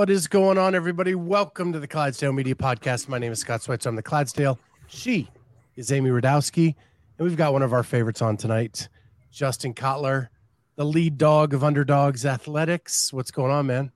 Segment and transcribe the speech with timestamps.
[0.00, 1.14] What is going on, everybody?
[1.14, 3.06] Welcome to the Clydesdale Media Podcast.
[3.06, 3.84] My name is Scott Switz.
[3.84, 4.58] I'm the Clydesdale.
[4.86, 5.28] She
[5.76, 6.74] is Amy Radowski.
[7.18, 8.88] And we've got one of our favorites on tonight,
[9.30, 10.28] Justin Cotler,
[10.76, 13.12] the lead dog of Underdogs Athletics.
[13.12, 13.92] What's going on, man?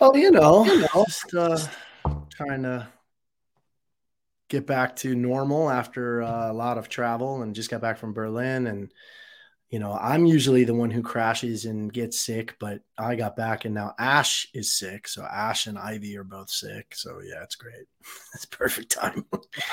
[0.00, 1.56] Oh, you know, you know just uh,
[2.28, 2.88] trying to
[4.48, 8.12] get back to normal after uh, a lot of travel and just got back from
[8.12, 8.92] Berlin and
[9.70, 13.64] you know, I'm usually the one who crashes and gets sick, but I got back
[13.64, 15.06] and now Ash is sick.
[15.06, 16.92] So Ash and Ivy are both sick.
[16.92, 17.86] So yeah, it's great.
[18.34, 19.24] it's perfect time.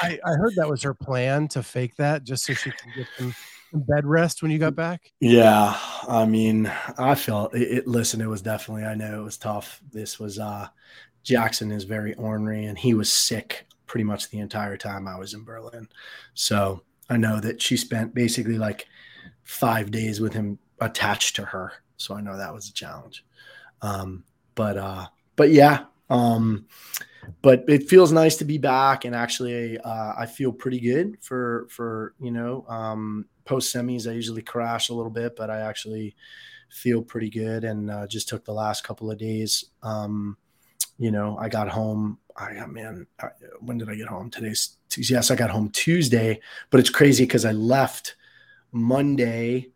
[0.03, 3.07] I, I, heard that was her plan to fake that just so she can get
[3.17, 3.35] some,
[3.71, 5.11] some bed rest when you got back.
[5.19, 5.75] Yeah.
[6.07, 9.81] I mean, I felt it, it, listen, it was definitely, I know it was tough.
[9.91, 10.67] This was, uh,
[11.23, 15.33] Jackson is very ornery and he was sick pretty much the entire time I was
[15.33, 15.89] in Berlin.
[16.35, 18.87] So I know that she spent basically like,
[19.47, 21.71] five days with him attached to her.
[21.95, 23.25] So I know that was a challenge.
[23.81, 26.65] Um, but uh, but yeah, um,
[27.41, 31.67] but it feels nice to be back, and actually, uh, I feel pretty good for
[31.69, 34.09] for you know um, post semis.
[34.09, 36.15] I usually crash a little bit, but I actually
[36.69, 39.65] feel pretty good, and uh, just took the last couple of days.
[39.81, 40.37] Um,
[40.97, 42.19] you know, I got home.
[42.35, 43.27] I got man, I,
[43.61, 44.29] when did I get home?
[44.29, 48.15] Today's yes, I got home Tuesday, but it's crazy because I left
[48.71, 49.71] Monday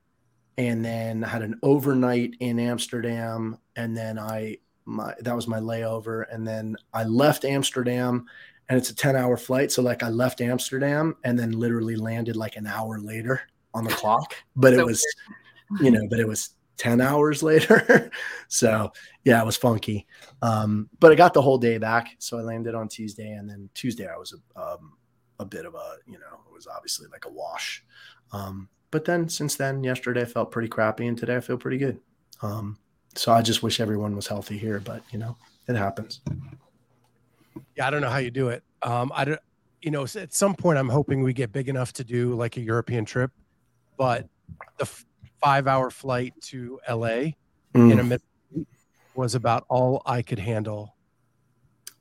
[0.58, 6.26] and then had an overnight in Amsterdam and then I my that was my layover
[6.32, 8.26] and then I left Amsterdam
[8.70, 12.36] and it's a 10 hour flight so like I left Amsterdam and then literally landed
[12.36, 13.42] like an hour later
[13.74, 15.04] on the clock but it was
[15.80, 18.10] you know but it was 10 hours later.
[18.48, 18.92] So
[19.24, 20.08] yeah it was funky.
[20.42, 23.70] Um, but I got the whole day back so I landed on Tuesday and then
[23.74, 24.94] Tuesday I was a, um,
[25.40, 27.84] a bit of a you know it was obviously like a wash.
[28.34, 31.78] Um, but then since then, yesterday I felt pretty crappy, and today I feel pretty
[31.78, 32.00] good.
[32.42, 32.78] Um,
[33.16, 35.38] so I just wish everyone was healthy here, but you know,
[35.68, 36.22] it happens.
[37.76, 38.64] Yeah, I don't know how you do it.
[38.82, 39.40] Um, I don't,
[39.82, 42.62] you know, at some point I'm hoping we get big enough to do like a
[42.62, 43.32] European trip,
[43.98, 44.28] but
[44.78, 45.06] the f-
[45.42, 47.34] five hour flight to LA
[47.74, 47.92] mm.
[47.92, 48.20] in a
[49.16, 50.96] was about all I could handle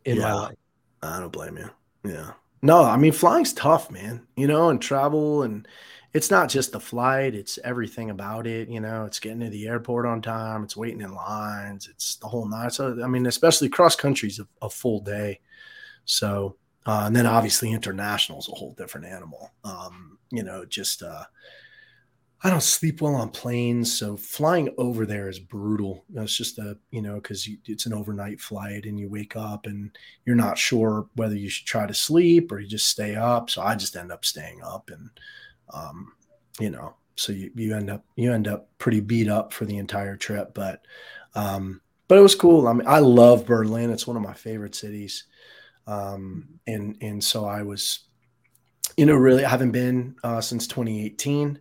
[0.04, 0.56] in yeah, my life.
[1.02, 1.70] I don't blame you.
[2.04, 2.32] Yeah.
[2.62, 5.66] No, I mean, flying's tough, man, you know, and travel and,
[6.12, 8.68] it's not just the flight, it's everything about it.
[8.68, 12.26] You know, it's getting to the airport on time, it's waiting in lines, it's the
[12.26, 12.72] whole night.
[12.72, 15.40] So, I mean, especially cross country's a, a full day.
[16.04, 16.56] So,
[16.86, 19.52] uh, and then obviously international is a whole different animal.
[19.62, 21.24] Um, you know, just, uh,
[22.42, 26.06] I don't sleep well on planes, so flying over there is brutal.
[26.14, 29.90] It's just a you know because it's an overnight flight and you wake up and
[30.24, 33.50] you're not sure whether you should try to sleep or you just stay up.
[33.50, 35.10] So I just end up staying up and
[35.72, 36.12] um,
[36.58, 39.78] you know, so you, you end up you end up pretty beat up for the
[39.78, 40.54] entire trip.
[40.54, 40.82] But
[41.34, 42.66] um, but it was cool.
[42.66, 43.90] I mean, I love Berlin.
[43.90, 45.24] It's one of my favorite cities.
[45.86, 48.00] Um, and and so I was,
[48.96, 51.60] you know, really I haven't been uh, since 2018.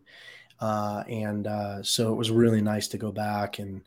[0.60, 3.82] Uh, and uh, so it was really nice to go back and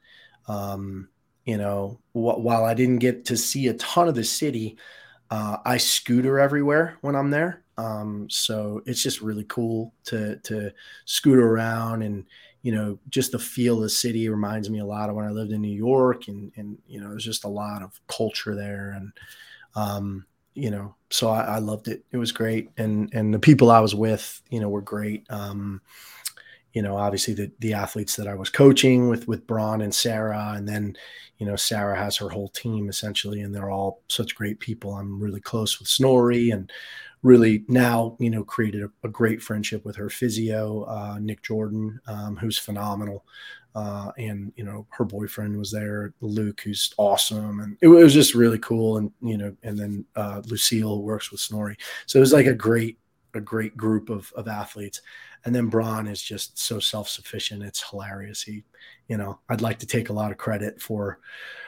[0.48, 1.08] um,
[1.44, 4.76] you know wh- while i didn't get to see a ton of the city
[5.32, 10.72] uh, i scooter everywhere when i'm there um, so it's just really cool to to
[11.04, 12.26] scoot around and
[12.62, 15.30] you know just the feel of the city reminds me a lot of when I
[15.30, 18.92] lived in New York and and you know there's just a lot of culture there
[18.92, 19.12] and
[19.74, 22.04] um, you know so I, I, loved it.
[22.12, 25.24] It was great and and the people I was with you know were great.
[25.30, 25.80] Um,
[26.72, 30.54] you know obviously the the athletes that I was coaching with with Bron and Sara
[30.56, 30.96] and then
[31.38, 34.94] you know Sara has her whole team essentially and they're all such great people.
[34.94, 36.70] I'm really close with Snorri and
[37.22, 42.00] really now you know created a, a great friendship with her physio uh, nick jordan
[42.06, 43.24] um, who's phenomenal.
[43.74, 47.60] Uh, and you know her boyfriend was there luke who's awesome.
[47.60, 48.98] And it, was just really cool.
[48.98, 51.76] And you know and then uh, lucille works with snorri.
[52.06, 52.98] So it was like a great
[53.34, 55.00] a great group of, of athletes
[55.44, 58.62] and then Bron is just so self-sufficient it's hilarious he
[59.08, 61.18] you know i'd like to take a lot of credit for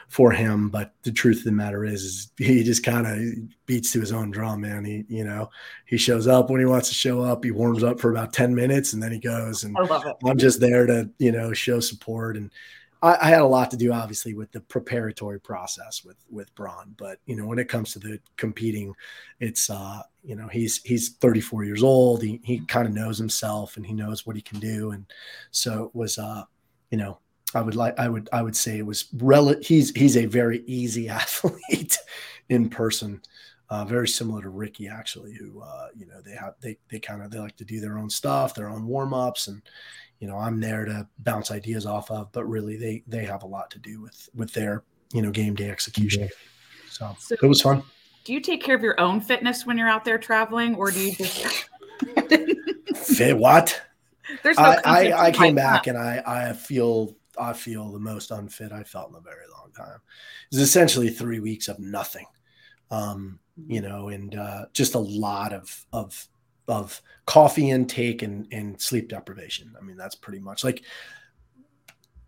[0.09, 0.69] for him.
[0.69, 4.13] But the truth of the matter is, is he just kind of beats to his
[4.13, 4.85] own drum, man.
[4.85, 5.51] He, you know,
[5.87, 7.45] he shows up when he wants to show up.
[7.45, 9.65] He warms up for about 10 minutes and then he goes.
[9.65, 9.77] And
[10.25, 12.37] I'm just there to, you know, show support.
[12.37, 12.51] And
[13.05, 16.95] I, I, had a lot to do, obviously, with the preparatory process with with Bron.
[16.97, 18.95] But you know, when it comes to the competing,
[19.41, 22.23] it's uh, you know he's he's 34 years old.
[22.23, 24.93] He he kind of knows himself and he knows what he can do.
[24.93, 25.05] And
[25.51, 26.45] so it was uh,
[26.91, 27.19] you know,
[27.55, 30.65] I would like I would I would say it was rel- he's he's a very
[30.67, 31.99] easy athlete
[32.49, 33.21] in person.
[33.71, 37.23] Uh, very similar to Ricky, actually, who uh, you know they have they they kind
[37.23, 39.63] of they like to do their own stuff, their own warm ups, and
[40.21, 42.33] you know I'm there to bounce ideas off of.
[42.33, 45.55] But really, they they have a lot to do with with their you know game
[45.55, 46.29] day execution.
[46.89, 47.83] So, so it was fun.
[48.25, 51.01] Do you take care of your own fitness when you're out there traveling, or do
[51.01, 51.69] you just
[52.97, 53.81] fit what?
[54.43, 58.31] There's no I, I, I came back and I I feel I feel the most
[58.31, 59.99] unfit I felt in a very long time.
[60.51, 62.27] It's essentially three weeks of nothing
[62.91, 63.39] um,
[63.69, 66.29] you know, and uh, just a lot of of
[66.69, 69.75] of coffee intake and and sleep deprivation.
[69.79, 70.83] I mean, that's pretty much like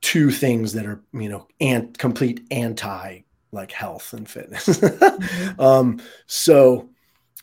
[0.00, 3.21] two things that are you know and complete anti
[3.53, 4.67] like health and fitness.
[4.67, 5.61] Mm-hmm.
[5.61, 6.91] um, so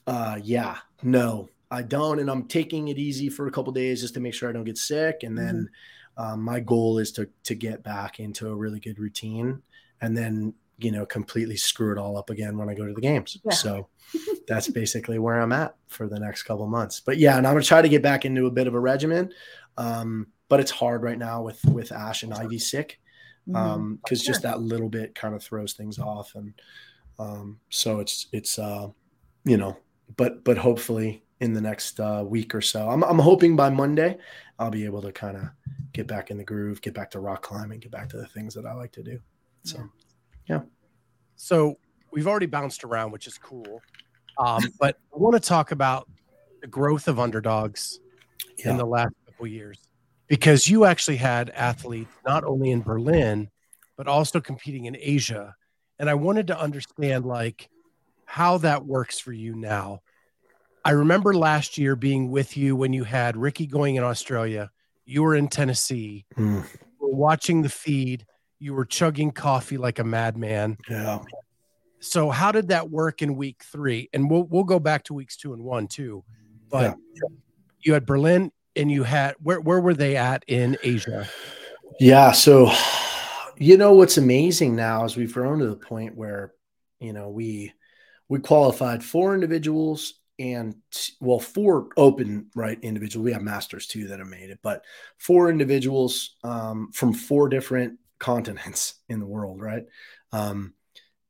[0.08, 4.14] uh, yeah, no, I don't, and I'm taking it easy for a couple days just
[4.16, 5.56] to make sure I don't get sick, and then.
[5.56, 5.68] Mm-hmm.
[6.16, 9.64] Um, my goal is to to get back into a really good routine
[10.00, 13.02] and then you know, completely screw it all up again when I go to the
[13.02, 13.38] games.
[13.44, 13.52] Yeah.
[13.52, 13.88] So
[14.48, 17.00] that's basically where I'm at for the next couple months.
[17.00, 19.32] But yeah, and I'm gonna try to get back into a bit of a regimen.
[19.78, 23.00] Um, but it's hard right now with with Ash and Ivy sick.
[23.48, 23.56] Mm-hmm.
[23.56, 24.34] Um, because sure.
[24.34, 26.34] just that little bit kind of throws things off.
[26.36, 26.54] And
[27.20, 28.88] um, so it's it's uh,
[29.46, 29.78] you know,
[30.16, 32.90] but but hopefully in the next uh, week or so.
[32.90, 34.18] I'm I'm hoping by Monday
[34.60, 35.44] I'll be able to kind of
[35.92, 38.54] get back in the groove, get back to rock climbing, get back to the things
[38.54, 39.20] that I like to do.
[39.64, 39.90] So
[40.48, 40.62] yeah.
[41.36, 41.78] So
[42.12, 43.82] we've already bounced around, which is cool.
[44.38, 46.10] Um, but I want to talk about
[46.62, 48.00] the growth of underdogs
[48.58, 48.72] yeah.
[48.72, 49.78] in the last couple years
[50.28, 53.50] because you actually had athletes not only in Berlin
[53.96, 55.56] but also competing in Asia,
[56.00, 57.70] and I wanted to understand like
[58.26, 60.02] how that works for you now.
[60.84, 64.72] I remember last year being with you when you had Ricky going in Australia.
[65.06, 66.26] You were in Tennessee.
[66.36, 66.66] Mm.
[67.00, 68.26] We're watching the feed
[68.64, 70.78] you were chugging coffee like a madman.
[70.90, 71.20] Yeah.
[72.04, 74.10] So how did that work in week three?
[74.14, 76.24] And we'll we'll go back to weeks two and one too.
[76.70, 77.30] But yeah.
[77.80, 81.28] you had Berlin and you had where where were they at in Asia?
[82.00, 82.32] Yeah.
[82.32, 82.72] So
[83.58, 86.54] you know what's amazing now is we've grown to the point where
[87.00, 87.74] you know we
[88.28, 90.76] we qualified four individuals and
[91.22, 94.84] well four open right individuals we have masters too that have made it but
[95.20, 99.86] four individuals um, from four different continents in the world, right?
[100.32, 100.74] Um,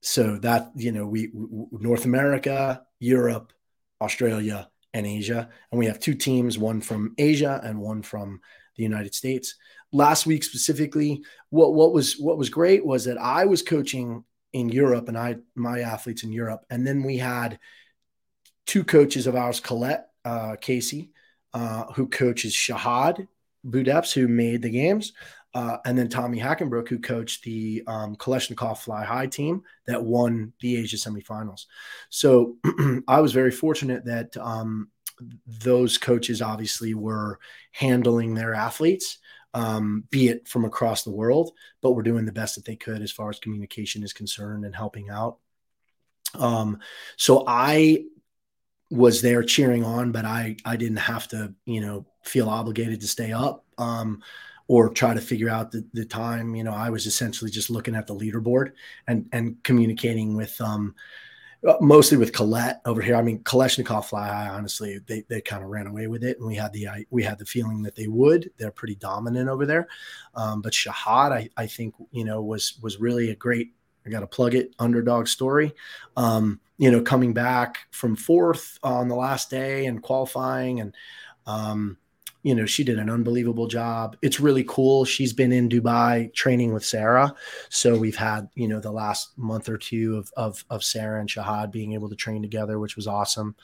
[0.04, 3.54] so that you know, we, we North America, Europe,
[4.02, 8.42] Australia, and Asia, and we have two teams, one from Asia and one from
[8.76, 9.56] the United States.
[9.92, 14.70] Last week specifically, what what was what was great was that I was coaching in
[14.70, 17.60] Europe, and I my athletes in Europe, and then we had
[18.66, 21.12] two coaches of ours, Colette uh, Casey,
[21.54, 23.28] uh, who coaches Shahad
[23.66, 25.14] Budebs, who made the games,
[25.54, 30.54] uh, and then Tommy Hackenbruck, who coached the um, Kalashnikov Fly High team that won
[30.62, 31.66] the Asia semifinals.
[32.10, 32.58] So
[33.08, 34.90] I was very fortunate that um,
[35.46, 37.40] those coaches obviously were
[37.72, 39.20] handling their athletes,
[39.54, 41.52] um, be it from across the world,
[41.82, 44.76] but were doing the best that they could as far as communication is concerned and
[44.76, 45.38] helping out.
[46.34, 46.80] Um,
[47.16, 48.06] so I
[48.90, 53.08] was there cheering on, but I I didn't have to, you know, feel obligated to
[53.08, 53.66] stay up.
[53.78, 54.24] Um,
[54.68, 56.56] or try to figure out the, the time.
[56.56, 58.72] You know, I was essentially just looking at the leaderboard
[59.08, 60.96] and and communicating with um
[61.68, 63.16] uh, mostly with Colette over here.
[63.16, 66.46] I mean, Kalashnikov Fly High, honestly, they, they kind of ran away with it, and
[66.46, 68.52] we had the we had the feeling that they would.
[68.58, 69.88] They're pretty dominant over there.
[70.36, 73.74] Um, but Shahad, I, I think you know was was really a great.
[74.06, 75.74] I got to plug it underdog story.
[76.18, 80.94] Um, you know, coming back from fourth on the last day and qualifying, and
[81.46, 81.98] um,
[82.44, 84.18] you know, she did an unbelievable job.
[84.22, 85.06] It's really cool.
[85.06, 87.34] She's been in Dubai training with Sara.
[87.70, 91.30] So we've had, you know, the last month or two of, of, of Sara and
[91.30, 93.56] Shahad being able to train together, which was awesome.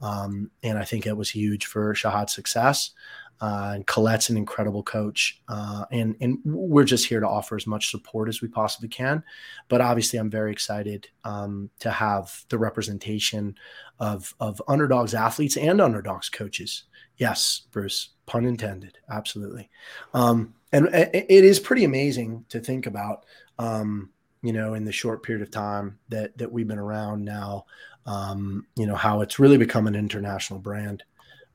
[0.00, 2.92] Um, and I think it was huge for Shahad's success.
[3.40, 7.66] Uh, and Colette's an incredible coach, uh, and and we're just here to offer as
[7.66, 9.24] much support as we possibly can.
[9.68, 13.56] But obviously, I'm very excited um, to have the representation
[13.98, 16.84] of of underdogs athletes and underdogs coaches.
[17.16, 19.68] Yes, Bruce, pun intended, absolutely.
[20.14, 23.26] Um, and it is pretty amazing to think about.
[23.58, 24.08] Um,
[24.40, 27.66] you know, in the short period of time that that we've been around now,
[28.06, 31.04] um, you know how it's really become an international brand.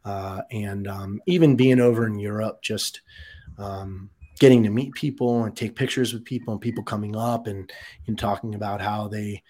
[0.05, 3.01] Uh, and um, even being over in Europe, just
[3.57, 7.73] um, getting to meet people and take pictures with people and people coming up and,
[8.05, 9.43] and talking about how they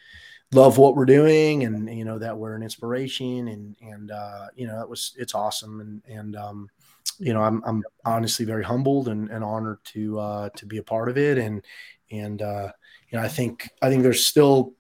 [0.53, 4.65] love what we're doing and you know that we're an inspiration and and uh, you
[4.65, 6.69] know it was it's awesome and and um,
[7.20, 10.84] you know I'm I'm honestly very humbled and, and honored to uh, to be a
[10.84, 11.38] part of it.
[11.38, 11.64] And
[12.12, 12.72] and uh,
[13.10, 14.74] you know I think I think there's still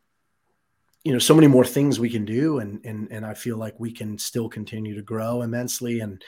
[1.03, 2.59] you know so many more things we can do.
[2.59, 6.23] And and and I feel like we can still continue to grow immensely and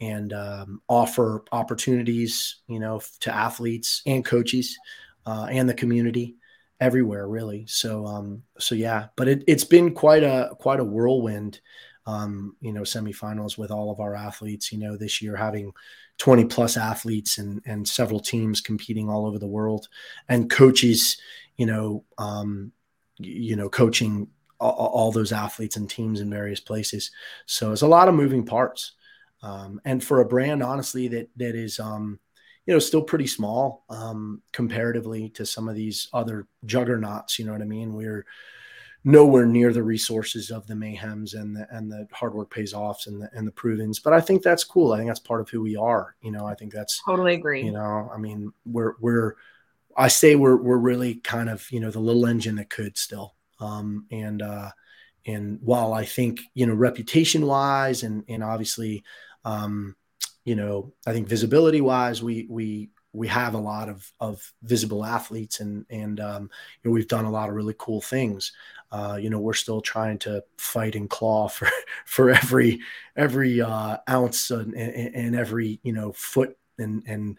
[0.00, 4.76] and um, offer opportunities you know to athletes and coaches
[5.26, 6.36] uh, and the community
[6.80, 7.64] everywhere really.
[7.68, 9.06] So um so yeah.
[9.16, 11.60] But it, it's been quite a quite a whirlwind
[12.06, 15.72] um you know semifinals with all of our athletes you know this year having
[16.18, 19.88] 20 plus athletes and and several teams competing all over the world
[20.28, 21.16] and coaches
[21.56, 22.72] you know um
[23.18, 24.26] you know coaching
[24.58, 27.10] all, all those athletes and teams in various places
[27.46, 28.92] so it's a lot of moving parts
[29.42, 32.18] um and for a brand honestly that that is um
[32.66, 37.38] you know, still pretty small um, comparatively to some of these other juggernauts.
[37.38, 37.94] You know what I mean?
[37.94, 38.24] We're
[39.04, 43.06] nowhere near the resources of the mayhems and the and the hard work pays offs
[43.06, 44.02] and the and the provens.
[44.02, 44.92] But I think that's cool.
[44.92, 46.14] I think that's part of who we are.
[46.22, 47.62] You know, I think that's totally agree.
[47.62, 49.36] You know, I mean, we're we're
[49.96, 53.34] I say we're we're really kind of you know the little engine that could still.
[53.60, 54.70] Um, and uh,
[55.26, 59.04] and while I think you know reputation wise and and obviously
[59.44, 59.96] um,
[60.44, 65.04] you know, I think visibility wise, we we we have a lot of of visible
[65.04, 66.50] athletes, and and um,
[66.82, 68.52] you know, we've done a lot of really cool things.
[68.90, 71.68] Uh, you know, we're still trying to fight and claw for
[72.06, 72.80] for every
[73.16, 77.38] every uh, ounce and, and, every you know foot and and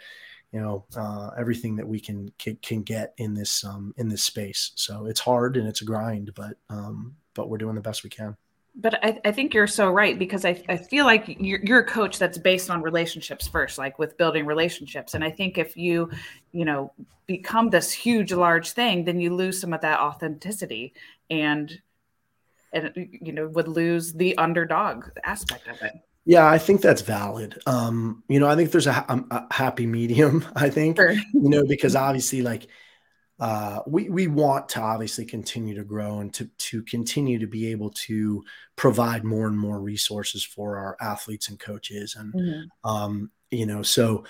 [0.52, 4.24] you know uh, everything that we can, can, can get in this um, in this
[4.24, 4.72] space.
[4.76, 8.10] So it's hard and it's a grind, but um, but we're doing the best we
[8.10, 8.38] can
[8.76, 11.86] but I, I, think you're so right because I, I feel like you're, you're, a
[11.86, 15.14] coach that's based on relationships first, like with building relationships.
[15.14, 16.10] And I think if you,
[16.52, 16.92] you know,
[17.28, 20.94] become this huge, large thing, then you lose some of that authenticity
[21.30, 21.80] and,
[22.72, 25.94] and you know, would lose the underdog aspect of it.
[26.26, 27.62] Yeah, I think that's valid.
[27.66, 30.46] Um, you know, I think there's a, a happy medium.
[30.56, 31.12] I think, sure.
[31.12, 32.68] you know, because obviously, like
[33.44, 37.68] uh, we we want to obviously continue to grow and to to continue to be
[37.68, 38.42] able to
[38.78, 42.90] provide more and more resources for our athletes and coaches and mm-hmm.
[42.90, 44.24] um, you know so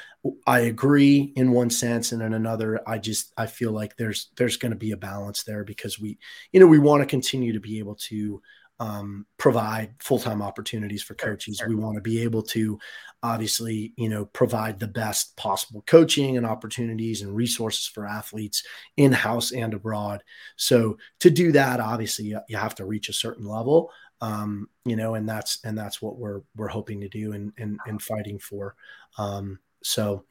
[0.47, 4.57] I agree in one sense and in another I just I feel like there's there's
[4.57, 6.17] going to be a balance there because we
[6.51, 8.41] you know we want to continue to be able to
[8.79, 11.57] um, provide full-time opportunities for coaches.
[11.57, 11.69] Sure.
[11.69, 12.79] We want to be able to
[13.21, 18.63] obviously, you know, provide the best possible coaching and opportunities and resources for athletes
[18.97, 20.23] in-house and abroad.
[20.57, 23.91] So to do that, obviously you, you have to reach a certain level.
[24.21, 27.79] Um, you know, and that's and that's what we're we're hoping to do and and,
[27.85, 28.75] and fighting for.
[29.17, 30.23] Um, so,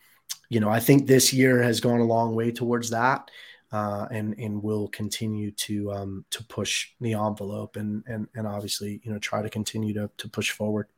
[0.49, 3.31] you know, I think this year has gone a long way towards that
[3.73, 9.01] uh, and and will continue to um, to push the envelope and and and obviously
[9.03, 10.89] you know try to continue to to push forward.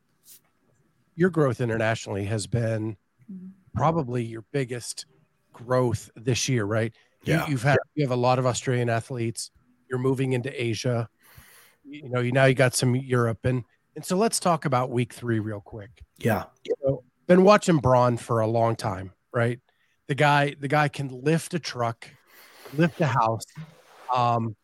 [1.15, 2.97] Your growth internationally has been
[3.75, 5.07] probably your biggest
[5.53, 6.93] growth this year, right?
[7.23, 9.53] Yeah, you, have had you have a lot of Australian athletes.
[9.89, 11.09] You're moving into Asia.
[11.85, 13.65] You know, you now you got some Europe and
[13.95, 16.03] and so let's talk about week three real quick.
[16.19, 19.61] Yeah, you know, been watching Bron for a long time, right?
[20.09, 22.11] The guy, the guy can lift a truck
[22.77, 23.45] lift a house,
[24.13, 24.55] um,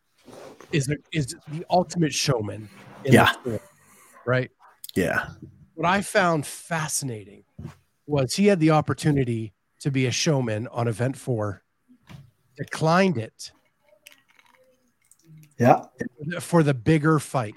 [0.73, 2.69] is a, is the ultimate showman.
[3.05, 3.33] yeah.
[4.25, 4.51] right.
[4.95, 5.29] Yeah.
[5.75, 7.45] What I found fascinating
[8.07, 11.63] was he had the opportunity to be a showman on event four,
[12.57, 13.53] declined it.
[15.59, 15.85] Yeah.
[16.41, 17.55] For the bigger fight.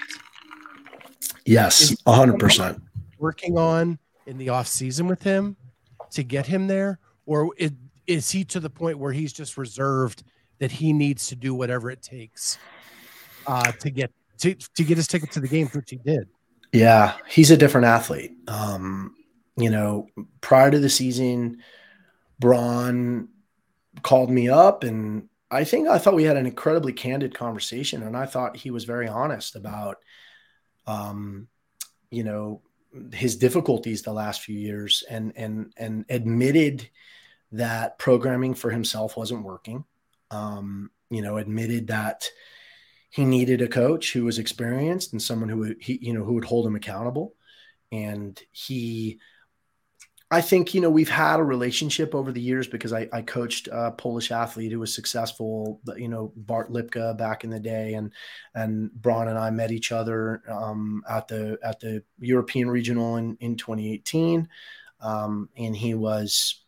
[1.45, 2.81] Yes, hundred percent.
[3.17, 5.57] Working on in the off season with him
[6.12, 7.72] to get him there, or is,
[8.07, 10.24] is he to the point where he's just reserved
[10.63, 12.58] that he needs to do whatever it takes
[13.48, 16.29] uh, to get to, to get his ticket to the game, which he did.
[16.72, 18.32] Yeah, he's a different athlete.
[18.48, 19.13] Um,
[19.58, 20.08] you know,
[20.39, 21.62] prior to the season,
[22.39, 23.27] Bron
[24.03, 28.15] called me up and I think I thought we had an incredibly candid conversation and
[28.15, 29.98] I thought he was very honest about
[30.88, 31.50] um,
[32.10, 32.62] you know,
[33.12, 36.89] his difficulties the last few years and and and admitted
[37.51, 39.84] that programming for himself wasn't working
[40.34, 42.30] um, you know, admitted that
[43.10, 46.34] he needed a coach who was experienced and someone who would, he, you know, who
[46.34, 47.36] would hold him accountable.
[47.92, 49.20] And he,
[50.32, 53.70] I think, you know, we've had a relationship over the years because I, I coached
[53.72, 57.94] a Polish athlete who was successful, you know, Bart Lipka back in the day.
[57.94, 58.12] And,
[58.56, 63.38] and Bron and I met each other um, at the, at the European regional in,
[63.40, 64.50] in 2018.
[65.02, 66.62] Um, and he was,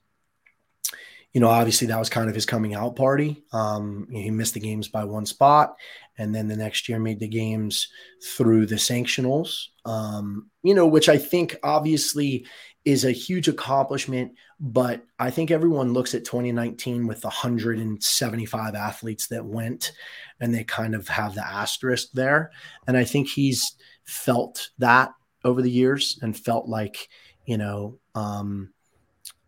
[1.35, 3.43] you know, obviously that was kind of his coming out party.
[3.51, 5.75] Um, he missed the games by one spot,
[6.17, 7.89] and then the next year made the games
[8.23, 9.65] through the sanctionals.
[9.83, 12.47] Um, you know, which I think obviously
[12.85, 14.31] is a huge accomplishment.
[14.61, 19.91] But I think everyone looks at 2019 with the 175 athletes that went,
[20.39, 22.51] and they kind of have the asterisk there.
[22.87, 23.75] And I think he's
[24.05, 25.11] felt that
[25.43, 27.09] over the years and felt like,
[27.45, 28.69] you know, um,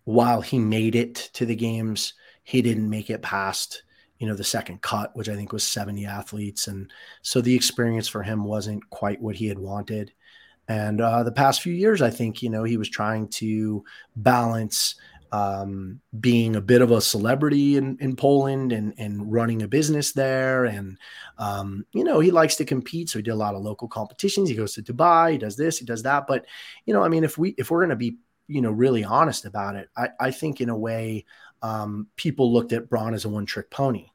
[0.07, 3.83] while he made it to the games, he didn't make it past
[4.19, 8.07] you know the second cut which i think was 70 athletes and so the experience
[8.07, 10.11] for him wasn't quite what he had wanted
[10.67, 13.83] and uh, the past few years i think you know he was trying to
[14.15, 14.95] balance
[15.31, 20.13] um, being a bit of a celebrity in, in Poland and, and running a business
[20.13, 20.65] there.
[20.65, 20.97] And,
[21.37, 23.09] um, you know, he likes to compete.
[23.09, 24.47] So he did a lot of local competitions.
[24.47, 26.27] He goes to Dubai, he does this, he does that.
[26.27, 26.45] But,
[26.85, 29.45] you know, I mean, if we, if we're going to be you know, really honest
[29.45, 31.25] about it, I, I think in a way,
[31.61, 34.07] um, people looked at Bron as a one trick pony,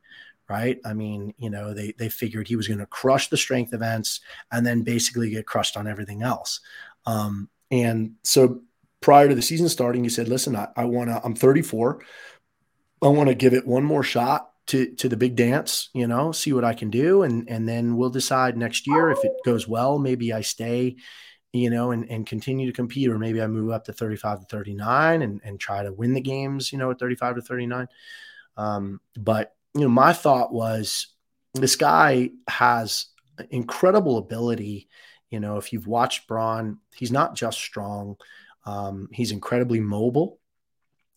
[0.49, 0.79] right?
[0.85, 4.21] I mean, you know, they they figured he was going to crush the strength events
[4.51, 6.61] and then basically get crushed on everything else.
[7.07, 8.63] Um, and so
[9.01, 11.21] prior to the season starting, he said, "Listen, I, I want to.
[11.25, 12.01] I'm 34.
[13.03, 16.31] I want to give it one more shot." To, to the big dance, you know,
[16.31, 19.67] see what I can do, and and then we'll decide next year if it goes
[19.67, 19.99] well.
[19.99, 20.97] Maybe I stay
[21.53, 24.47] you know, and, and continue to compete, or maybe I move up to 35 to
[24.47, 27.89] 39 and, and try to win the games, you know, at 35 to 39.
[28.57, 31.09] Um, but, you know, my thought was
[31.55, 33.07] this guy has
[33.51, 34.89] incredible ability.
[35.31, 38.17] You know, if you've watched Bron, he's not just strong,
[38.65, 40.39] um, he's incredibly mobile.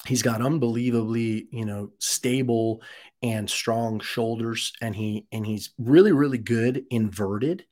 [0.06, 2.82] He's got unbelievably, you know, stable
[3.24, 7.65] and strong shoulders, and he and he's really, really good inverted.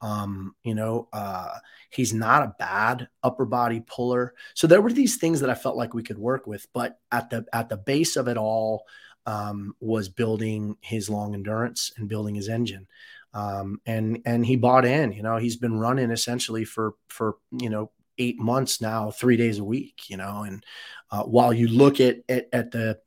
[0.00, 1.58] Um, you know, uh,
[1.90, 4.34] he's not a bad upper body puller.
[4.54, 7.30] So there were these things that I felt like we could work with, but at
[7.30, 8.84] the at the base of it all
[9.26, 12.86] um, was building his long endurance and building his engine.
[13.34, 15.12] Um, and and he bought in.
[15.12, 19.58] You know, he's been running essentially for for you know eight months now, three days
[19.58, 20.08] a week.
[20.08, 20.64] You know, and
[21.10, 22.98] uh, while you look at, at at the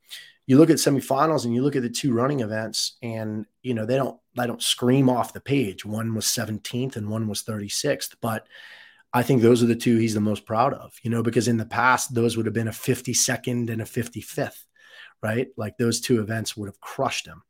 [0.46, 3.84] you look at semifinals and you look at the two running events, and you know
[3.84, 5.84] they don't they don't scream off the page.
[5.84, 8.46] One was 17th and one was 36th, but
[9.12, 10.92] I think those are the two he's the most proud of.
[11.02, 14.64] You know, because in the past those would have been a 52nd and a 55th,
[15.22, 15.48] right?
[15.56, 17.42] Like those two events would have crushed him.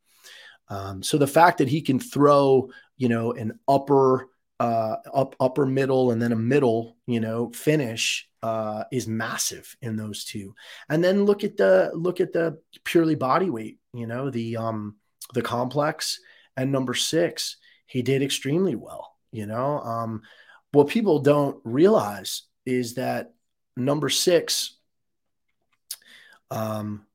[0.69, 5.67] Um, so the fact that he can throw, you know, an upper uh, up upper
[5.67, 10.55] middle and then a middle, you know, finish uh, is massive in those two.
[10.89, 14.97] And then look at the look at the purely body weight, you know, the um
[15.35, 16.21] the complex
[16.57, 19.15] and number six, he did extremely well.
[19.31, 20.23] You know, um,
[20.73, 23.33] what people don't realize is that
[23.77, 24.77] number six,
[26.51, 27.07] um,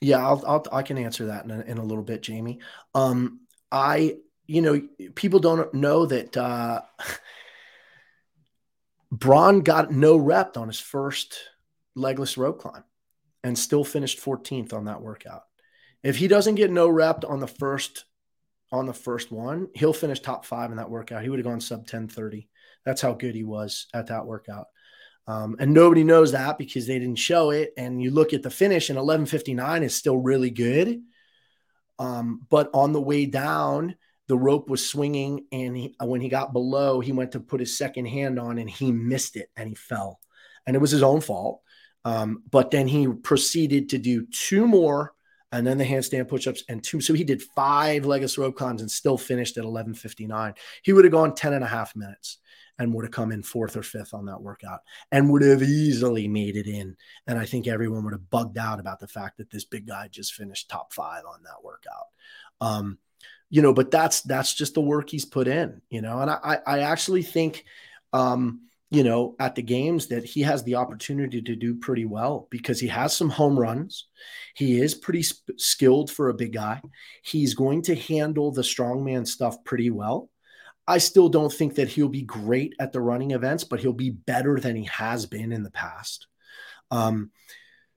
[0.00, 2.60] yeah, I'll, I'll i can answer that in a, in a little bit, Jamie.
[2.94, 4.80] Um, I, you know,
[5.14, 6.82] people don't know that uh,
[9.12, 11.38] Bron got no rep on his first
[11.94, 12.84] legless rope climb
[13.42, 15.42] and still finished 14th on that workout.
[16.02, 18.04] If he doesn't get no rep on the first
[18.72, 21.22] on the first one, he'll finish top five in that workout.
[21.22, 22.48] He would have gone sub 1030.
[22.84, 24.66] That's how good he was at that workout.
[25.28, 27.72] Um, and nobody knows that because they didn't show it.
[27.76, 31.00] And you look at the finish, and 1159 is still really good.
[31.98, 33.96] Um, but on the way down,
[34.28, 35.46] the rope was swinging.
[35.50, 38.68] And he, when he got below, he went to put his second hand on and
[38.68, 40.20] he missed it and he fell.
[40.66, 41.62] And it was his own fault.
[42.04, 45.15] Um, but then he proceeded to do two more
[45.52, 47.00] and then the handstand push-ups and two.
[47.00, 50.54] So he did five legless rope climbs and still finished at 11:59.
[50.82, 52.38] He would have gone 10 and a half minutes
[52.78, 54.80] and would have come in fourth or fifth on that workout
[55.10, 56.96] and would have easily made it in.
[57.26, 60.08] And I think everyone would have bugged out about the fact that this big guy
[60.08, 62.06] just finished top five on that workout.
[62.60, 62.98] Um,
[63.48, 66.58] you know, but that's that's just the work he's put in, you know, and I
[66.66, 67.64] I actually think
[68.12, 72.46] um you know, at the games that he has the opportunity to do pretty well
[72.50, 74.06] because he has some home runs.
[74.54, 76.80] He is pretty sp- skilled for a big guy.
[77.22, 80.30] He's going to handle the strongman stuff pretty well.
[80.86, 84.10] I still don't think that he'll be great at the running events, but he'll be
[84.10, 86.28] better than he has been in the past.
[86.92, 87.32] Um,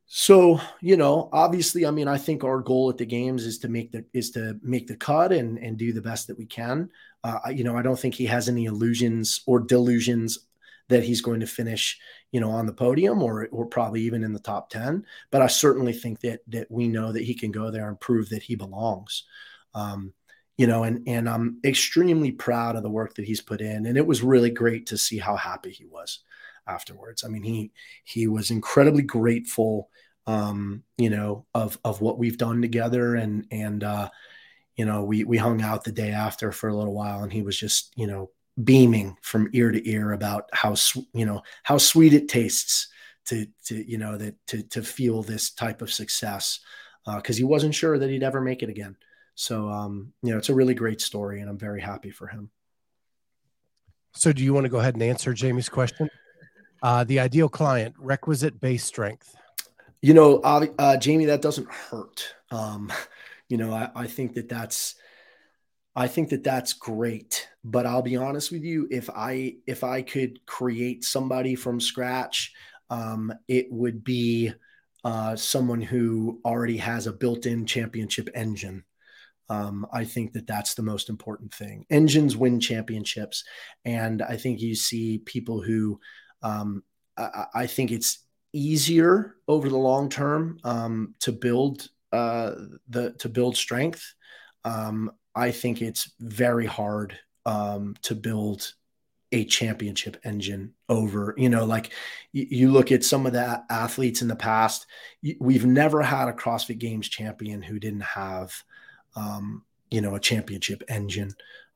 [0.08, 3.70] so you know, obviously, I mean, I think our goal at the games is to
[3.70, 6.90] make the is to make the cut and and do the best that we can.
[7.24, 10.49] Uh, you know, I don't think he has any illusions or delusions
[10.90, 12.00] that he's going to finish,
[12.32, 15.06] you know, on the podium or or probably even in the top 10.
[15.32, 18.30] But I certainly think that that we know that he can go there and prove
[18.30, 19.24] that he belongs.
[19.74, 20.14] Um,
[20.58, 23.86] you know, and and I'm extremely proud of the work that he's put in.
[23.86, 26.20] And it was really great to see how happy he was
[26.68, 27.24] afterwards.
[27.24, 27.72] I mean, he
[28.04, 29.90] he was incredibly grateful
[30.30, 34.10] um, you know, of of what we've done together, and and uh,
[34.76, 37.42] you know, we we hung out the day after for a little while, and he
[37.42, 38.30] was just you know
[38.64, 40.76] beaming from ear to ear about how
[41.14, 42.88] you know how sweet it tastes
[43.26, 46.60] to to you know that to to feel this type of success
[47.06, 48.96] because uh, he wasn't sure that he'd ever make it again.
[49.36, 52.50] So um, you know, it's a really great story, and I'm very happy for him.
[54.14, 56.10] So, do you want to go ahead and answer Jamie's question?
[56.82, 59.36] Uh, the ideal client, requisite base strength.
[60.02, 62.34] You know, uh, uh, Jamie, that doesn't hurt.
[62.52, 62.92] Um,
[63.50, 64.96] you know, I, I think that that's
[66.00, 67.50] I think that that's great.
[67.66, 72.54] But I'll be honest with you, if I if I could create somebody from scratch,
[72.90, 74.54] um, it would be
[75.04, 78.86] uh, someone who already has a built-in championship engine.
[79.50, 81.86] Um, I think that that's the most important thing.
[81.90, 83.44] Engines win championships,
[83.84, 86.00] and I think you see people who
[86.42, 86.82] um,
[87.18, 88.20] I, I, think it's
[88.54, 92.52] easier over the long term um, to build uh,
[92.88, 94.14] the to build strength.
[94.64, 98.74] Um, I think it's very hard um, to build
[99.32, 101.92] a championship engine over you know like
[102.32, 104.88] you, you look at some of the athletes in the past
[105.40, 108.52] we've never had a crossfit games champion who didn't have
[109.16, 111.32] um, you know a championship engine.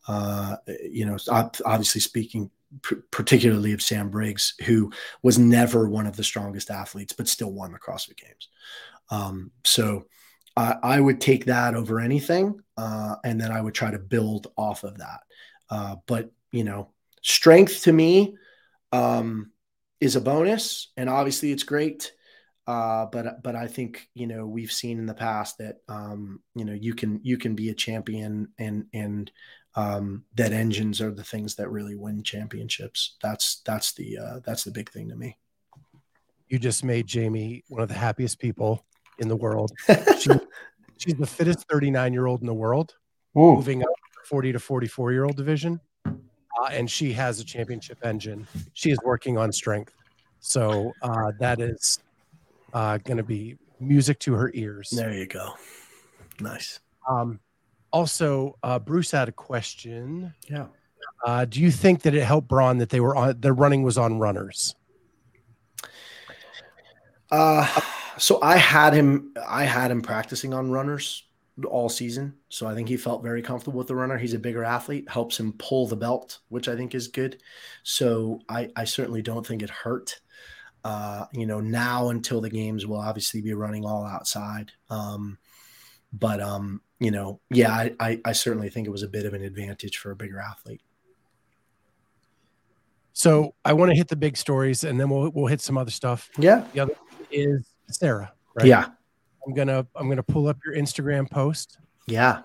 [0.07, 2.49] Uh, you know obviously speaking
[3.11, 7.71] particularly of sam briggs who was never one of the strongest athletes but still won
[7.71, 8.49] the crossfit games.
[9.11, 10.05] Um, so
[10.55, 14.47] I, I would take that over anything, uh, and then I would try to build
[14.57, 15.21] off of that.
[15.69, 18.35] Uh, but you know, strength to me
[18.91, 19.51] um,
[19.99, 22.11] is a bonus, and obviously it's great.
[22.65, 26.65] Uh, but but I think you know we've seen in the past that um, you
[26.65, 29.31] know you can you can be a champion and and
[29.75, 33.17] um, that engines are the things that really win championships.
[33.21, 35.37] That's that's the uh, that's the big thing to me.
[36.47, 38.85] You just made Jamie one of the happiest people
[39.23, 39.71] in the world.
[40.19, 40.29] She,
[40.97, 42.95] she's the fittest 39 year old in the world,
[43.35, 43.55] Ooh.
[43.55, 43.89] moving up
[44.25, 45.79] 40 to 44 year old division.
[46.05, 48.47] Uh, and she has a championship engine.
[48.73, 49.93] She is working on strength.
[50.39, 51.99] So uh, that is
[52.73, 54.89] uh, going to be music to her ears.
[54.91, 55.53] There you go.
[56.39, 56.79] Nice.
[57.09, 57.39] Um,
[57.91, 60.33] also, uh, Bruce had a question.
[60.49, 60.67] Yeah.
[61.25, 63.97] Uh, do you think that it helped Bron that they were on the running was
[63.97, 64.75] on runners?
[67.31, 67.81] Uh,
[68.17, 69.33] so I had him.
[69.47, 71.23] I had him practicing on runners
[71.65, 72.33] all season.
[72.49, 74.17] So I think he felt very comfortable with the runner.
[74.17, 77.41] He's a bigger athlete, helps him pull the belt, which I think is good.
[77.83, 80.19] So I, I certainly don't think it hurt.
[80.83, 84.71] Uh, you know, now until the games, will obviously be running all outside.
[84.89, 85.37] Um,
[86.11, 89.33] but um, you know, yeah, I, I, I certainly think it was a bit of
[89.33, 90.81] an advantage for a bigger athlete.
[93.13, 95.91] So I want to hit the big stories, and then we'll we'll hit some other
[95.91, 96.29] stuff.
[96.37, 96.65] Yeah.
[96.73, 96.93] The other
[97.31, 98.65] is Sara, right?
[98.65, 98.87] Yeah.
[99.45, 101.79] I'm gonna I'm gonna pull up your Instagram post.
[102.07, 102.41] Yeah.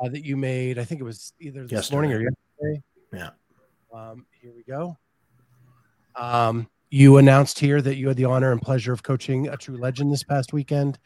[0.00, 0.78] Uh, that you made.
[0.78, 1.94] I think it was either this yesterday.
[1.94, 2.82] morning or yesterday.
[3.12, 3.30] Yeah.
[3.92, 4.96] Um, here we go.
[6.16, 9.76] Um, you announced here that you had the honor and pleasure of coaching a true
[9.76, 10.98] legend this past weekend.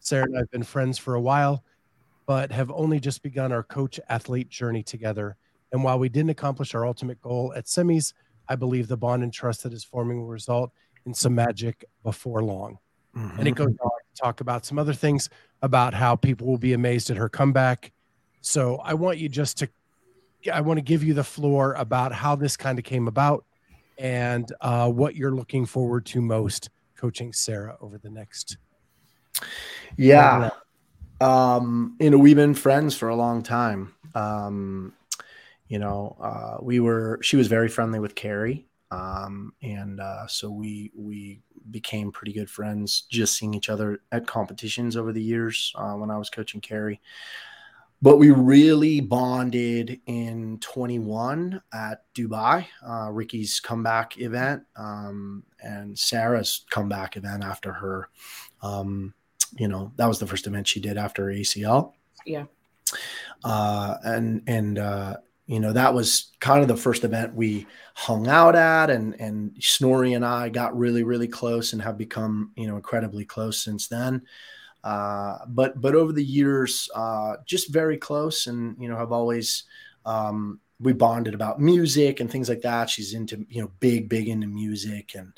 [0.00, 1.62] Sara and I have been friends for a while,
[2.26, 5.36] but have only just begun our coach athlete journey together.
[5.72, 8.14] And while we didn't accomplish our ultimate goal at semis,
[8.48, 10.72] I believe the bond and trust that is forming will result
[11.04, 12.78] in some magic before long.
[13.16, 13.38] Mm-hmm.
[13.38, 15.30] And it goes on to talk about some other things
[15.62, 17.92] about how people will be amazed at her comeback.
[18.42, 19.68] So I want you just to,
[20.52, 23.44] I want to give you the floor about how this kind of came about
[23.98, 28.58] and uh, what you're looking forward to most coaching Sara over the next.
[29.96, 30.50] Yeah.
[31.20, 33.94] Um, you know, we've been friends for a long time.
[34.14, 34.92] Um,
[35.68, 38.66] you know, uh, we were, she was very friendly with Kari.
[38.90, 44.26] Um, and uh, so we, we became pretty good friends just seeing each other at
[44.26, 47.00] competitions over the years uh, when I was coaching Kari.
[48.02, 56.66] But we really bonded in 21 at Dubai, uh, Ricky's comeback event, um, and Sara's
[56.70, 58.10] comeback event after her.
[58.62, 59.14] Um,
[59.56, 61.94] you know, that was the first event she did after ACL.
[62.26, 62.44] Yeah.
[63.42, 65.16] Uh, and and uh,
[65.46, 69.56] you know that was kind of the first event we hung out at and and
[69.60, 73.88] snorri and i got really really close and have become you know incredibly close since
[73.88, 74.22] then.
[74.86, 79.64] Uh, but but over the years uh, just very close and you know have always
[80.04, 82.88] um, we bonded about music and things like that.
[82.88, 85.32] She's into you know big big into music and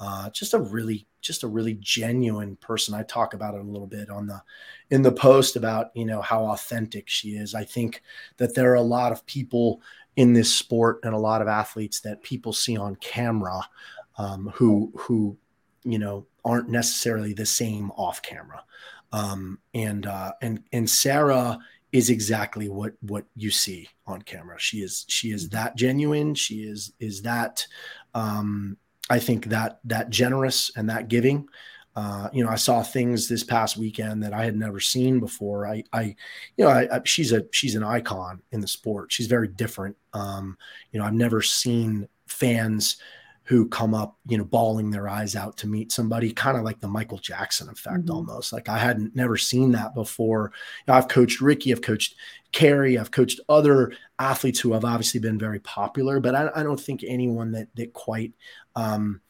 [0.00, 2.94] uh, just a really just a really genuine person.
[2.94, 4.42] I talk about it a little bit on the
[4.90, 7.54] in the post about you know how authentic she is.
[7.54, 8.02] I think
[8.36, 9.82] that there are a lot of people
[10.16, 13.68] in this sport and a lot of athletes that people see on camera
[14.16, 15.36] um, who who
[15.84, 18.64] you know, aren't necessarily the same off camera.
[19.12, 21.58] Um, and uh, and and Sara
[21.92, 24.58] is exactly what what you see on camera.
[24.58, 26.34] She is she is that genuine.
[26.34, 27.66] She is is that
[28.14, 28.76] um,
[29.10, 31.48] I think that that generous and that giving.
[31.96, 35.66] Uh, you know, I saw things this past weekend that I had never seen before.
[35.66, 36.16] I, I,
[36.56, 39.12] you know, I, I, she's a she's an icon in the sport.
[39.12, 39.96] She's very different.
[40.12, 40.58] Um,
[40.90, 42.96] you know, I've never seen fans
[43.44, 46.80] who come up, you know, bawling their eyes out to meet somebody, kind of like
[46.80, 48.14] the Michael Jackson effect mm-hmm.
[48.14, 48.52] almost.
[48.52, 50.50] Like I hadn't never seen that before.
[50.86, 52.16] You know, I've coached Ricky, I've coached
[52.54, 56.80] Kari, I've coached other athletes who have obviously been very popular, but I, I don't
[56.80, 58.32] think anyone that that quite
[58.76, 59.20] um,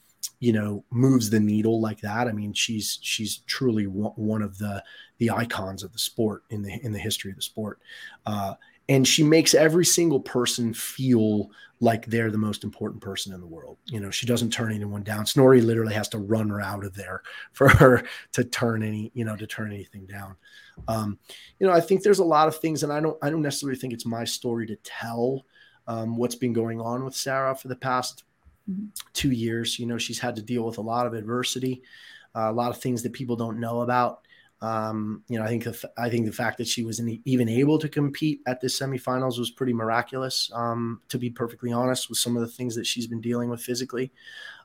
[0.41, 2.29] you know moves the needle like that.
[2.29, 4.85] I mean, she's she's truly one of the
[5.17, 7.81] the icons of the sport in the in the history of the sport.
[8.27, 8.55] Uh,
[8.89, 13.47] and she makes every single person feel like they're the most important person in the
[13.47, 13.79] world.
[13.87, 15.27] You know, she doesn't turn anyone down.
[15.27, 19.25] Snorri literally has to run her out of there for her to turn any, you
[19.25, 20.37] know, to turn anything down.
[20.89, 21.19] Um,
[21.59, 23.79] you know, I think there's a lot of things, and I don't, I don't necessarily
[23.79, 25.45] think it's my story to tell
[25.87, 28.25] um, what's been going on with Sara for the past
[28.71, 28.87] mm-hmm.
[29.13, 29.79] two years.
[29.79, 31.83] You know, she's had to deal with a lot of adversity,
[32.35, 34.24] uh, a lot of things that people don't know about.
[34.65, 37.79] Um, you know, I think the, I think the fact that she was even able
[37.79, 40.51] to compete at the semifinals was pretty miraculous.
[40.55, 43.61] Um, to be perfectly honest, with some of the things that she's been dealing with
[43.61, 44.11] physically,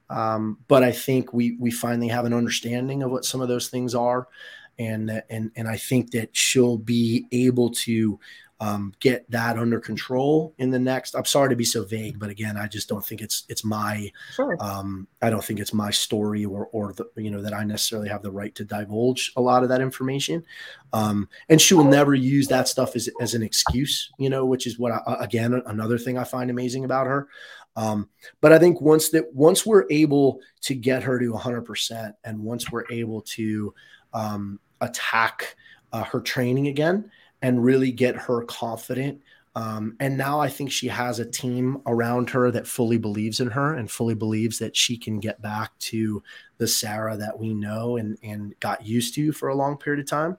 [0.10, 3.68] um, but I think we we finally have an understanding of what some of those
[3.68, 4.30] things are,
[4.78, 8.20] and and and I think that she'll be able to
[8.62, 11.16] um, get that under control in the next.
[11.16, 14.12] I'm sorry to be so vague, but again, I just don't think it's it's my
[14.34, 14.58] sure.
[14.60, 18.10] um, I don't think it's my story or or the you know that I necessarily
[18.10, 20.44] have the right to divulge a lot of that information.
[20.92, 24.68] Um, and she will never use that stuff as as an excuse, you know, which
[24.68, 27.30] is what I, again another thing I find amazing about her.
[27.78, 28.10] Um,
[28.42, 32.70] but I think once that once we're able to get her to 100%, and once
[32.70, 33.74] we're able to
[34.14, 35.56] um, attack
[35.94, 37.10] uh, her training again
[37.42, 39.22] and really get her confident.
[39.56, 43.50] Um, and now I think she has a team around her that fully believes in
[43.50, 46.24] her and fully believes that she can get back to
[46.58, 50.10] the Sara that we know and, and got used to for a long period of
[50.10, 50.38] time.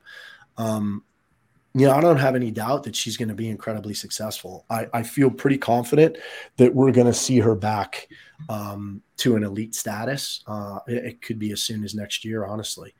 [0.56, 1.02] Um,
[1.74, 4.64] you know, I don't have any doubt that she's going to be incredibly successful.
[4.68, 6.18] I, I feel pretty confident
[6.56, 8.08] that we're going to see her back
[8.48, 10.42] um, to an elite status.
[10.48, 12.94] Uh, it, it, could be as soon as next year, honestly.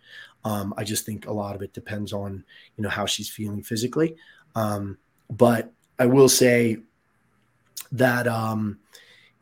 [0.45, 2.45] Um, I just think a lot of it depends on
[2.77, 4.17] you know how she's feeling physically.
[4.55, 4.99] Um,
[5.29, 6.79] but I will say
[7.93, 8.79] that um,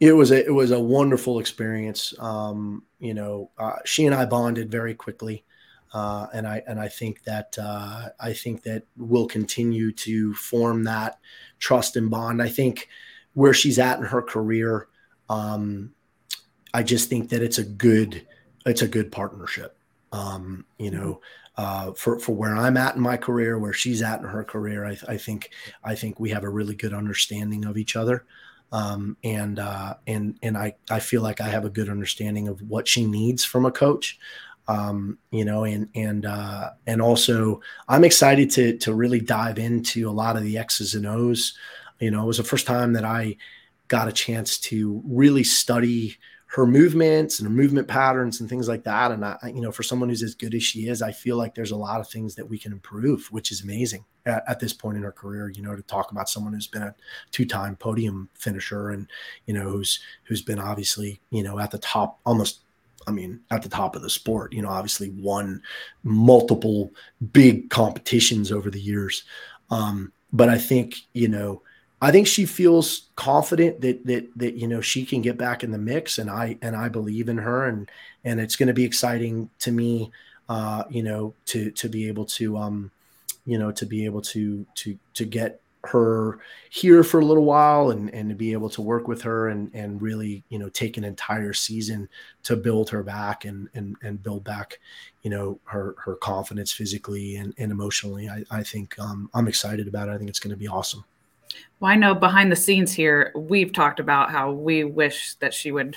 [0.01, 2.15] it was a it was a wonderful experience.
[2.19, 5.45] Um, you know, uh, she and I bonded very quickly.
[5.93, 10.85] Uh, and I and I think that uh, I think that we'll continue to form
[10.85, 11.19] that
[11.59, 12.43] trust and bond.
[12.43, 12.89] I think
[13.33, 14.89] where she's at in her career,
[15.31, 15.95] um,
[16.75, 18.27] I just think that it's a good
[18.67, 19.78] it's a good partnership.
[20.13, 21.21] Um, you know,
[21.57, 24.87] uh, for for where I'm at in my career, where she's at in her career,
[24.87, 25.51] I, I think
[25.83, 28.25] I think we have a really good understanding of each other.
[28.71, 32.61] Um, and uh, and and I I feel like I have a good understanding of
[32.63, 34.19] what she needs from a coach.
[34.69, 40.09] Um, you know, and and uh, and also I'm excited to to really dive into
[40.09, 41.55] a lot of the X's and O's.
[41.99, 43.37] You know, it was the first time that I
[43.89, 46.19] got a chance to really study
[46.51, 49.13] her movements and her movement patterns and things like that.
[49.13, 51.55] And I, you know, for someone who's as good as she is, I feel like
[51.55, 54.73] there's a lot of things that we can improve, which is amazing at, at this
[54.73, 55.51] point in her career.
[55.51, 56.95] You know, to talk about someone who's been a
[57.33, 59.09] two-time podium finisher and
[59.45, 62.61] you know who's who's been obviously you know at the top almost.
[63.07, 65.63] I mean, at the top of the sport, you know, obviously won
[66.03, 66.91] multiple
[67.33, 69.25] big competitions over the years.
[69.71, 71.63] Um, but I think, you know,
[72.01, 75.73] I think she feels confident that that that you know she can get back in
[75.73, 77.91] the mix, and I and I believe in her, and
[78.25, 80.13] and it's going to be exciting to me,
[80.49, 82.91] uh, you know, to to be able to um,
[83.47, 86.39] you know, to be able to to to get her
[86.71, 89.71] here for a little while and and to be able to work with her and
[89.75, 92.09] and really you know take an entire season
[92.43, 94.81] to build her back and and and build back
[95.23, 99.87] you know her her confidence physically and, and emotionally I, I think um, I'm excited
[99.87, 101.05] about it I think it's going to be awesome.
[101.81, 105.73] Well, I know behind the scenes here, we've talked about how we wish that she
[105.73, 105.97] would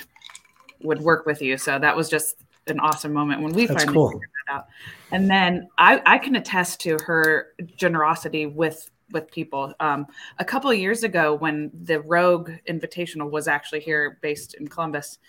[0.83, 1.57] would work with you.
[1.57, 4.09] So that was just an awesome moment when we That's finally cool.
[4.09, 4.67] figured that out.
[5.11, 9.73] And then I, I can attest to her generosity with with people.
[9.79, 10.07] Um,
[10.39, 15.19] a couple of years ago, when the Rogue Invitational was actually here, based in Columbus,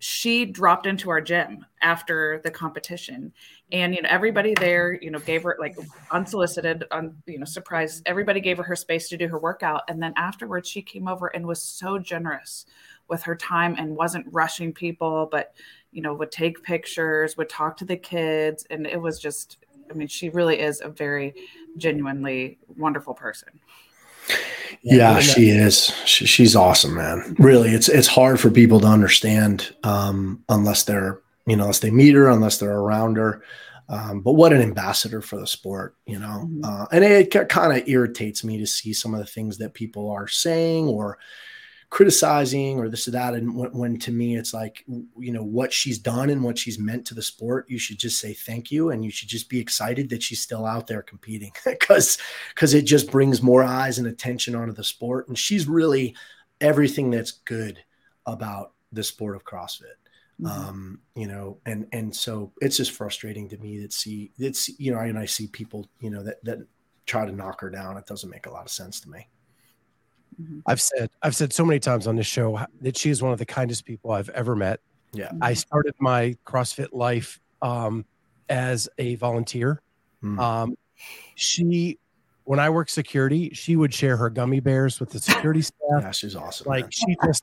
[0.00, 3.32] she dropped into our gym after the competition
[3.72, 5.74] and you know everybody there you know gave her like
[6.12, 10.00] unsolicited un, you know surprise everybody gave her her space to do her workout and
[10.02, 12.66] then afterwards she came over and was so generous
[13.08, 15.54] with her time and wasn't rushing people but
[15.92, 18.66] you know, would take pictures, would talk to the kids.
[18.70, 19.58] And it was just,
[19.90, 21.34] I mean, she really is a very
[21.76, 23.60] genuinely wonderful person.
[24.82, 25.92] Yeah, she is.
[26.06, 27.36] She, she's awesome, man.
[27.38, 31.90] Really, it's it's hard for people to understand um, unless they're you know unless they
[31.90, 33.42] meet her, unless they're around her.
[33.88, 36.48] Um, but what an ambassador for the sport, you know.
[36.48, 36.64] Mm-hmm.
[36.64, 39.74] Uh, and it, it kind of irritates me to see some of the things that
[39.74, 41.18] people are saying or
[41.90, 43.34] criticizing or this or that.
[43.34, 44.82] And when, when, to me, it's like,
[45.18, 48.18] you know, what she's done and what she's meant to the sport, you should just
[48.18, 48.90] say thank you.
[48.90, 52.16] And you should just be excited that she's still out there competing because,
[52.54, 55.28] because it just brings more eyes and attention onto the sport.
[55.28, 56.16] And she's really
[56.62, 57.78] everything that's good
[58.24, 60.00] about the sport of CrossFit.
[60.42, 60.68] Mm-hmm.
[60.68, 64.92] Um, you know, and, and so it's just frustrating to me that see it's, you
[64.92, 66.66] know, and I see people, you know, that, that
[67.06, 67.96] try to knock her down.
[67.96, 69.28] It doesn't make a lot of sense to me.
[70.40, 70.60] Mm-hmm.
[70.66, 73.38] I've said I've said so many times on this show that she is one of
[73.38, 74.80] the kindest people I've ever met.
[75.12, 75.30] Yeah.
[75.40, 78.04] I started my CrossFit life um,
[78.48, 79.82] as a volunteer.
[80.22, 80.38] Mm.
[80.38, 80.76] Um,
[81.34, 81.98] she,
[82.44, 85.78] when I worked security, she would share her gummy bears with the security staff.
[86.00, 86.68] Yeah, she's awesome.
[86.68, 86.90] Like man.
[86.90, 87.42] she just,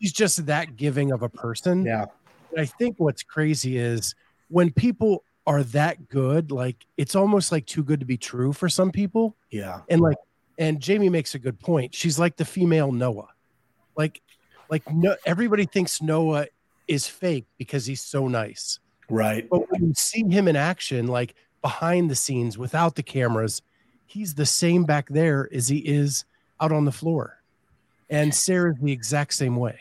[0.00, 1.84] she's just that giving of a person.
[1.84, 2.06] Yeah.
[2.56, 4.14] I think what's crazy is
[4.48, 8.68] when people are that good, like it's almost like too good to be true for
[8.68, 9.36] some people.
[9.50, 9.80] Yeah.
[9.88, 10.18] And like
[10.58, 11.94] and Jamie makes a good point.
[11.94, 13.28] She's like the female Noah.
[13.96, 14.20] Like
[14.70, 16.46] like no everybody thinks Noah
[16.86, 18.78] is fake because he's so nice.
[19.08, 19.48] Right.
[19.48, 23.62] But when you see him in action, like behind the scenes without the cameras,
[24.06, 26.24] he's the same back there as he is
[26.60, 27.42] out on the floor.
[28.10, 29.80] And Sara's the exact same way.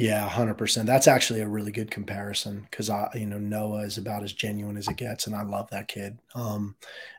[0.00, 0.86] Yeah, hundred percent.
[0.86, 4.78] That's actually a really good comparison because I, you know, Noah is about as genuine
[4.78, 6.18] as it gets, and I love that kid.
[6.34, 6.74] Um,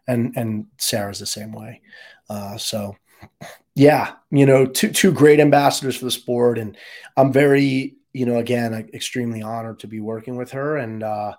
[0.08, 1.82] and and Sara's the same way.
[2.28, 2.96] Uh, so,
[3.76, 6.78] yeah, you know, two two great ambassadors for the sport, and
[7.18, 11.34] I'm very, you know, again, extremely honored to be working with her, and uh,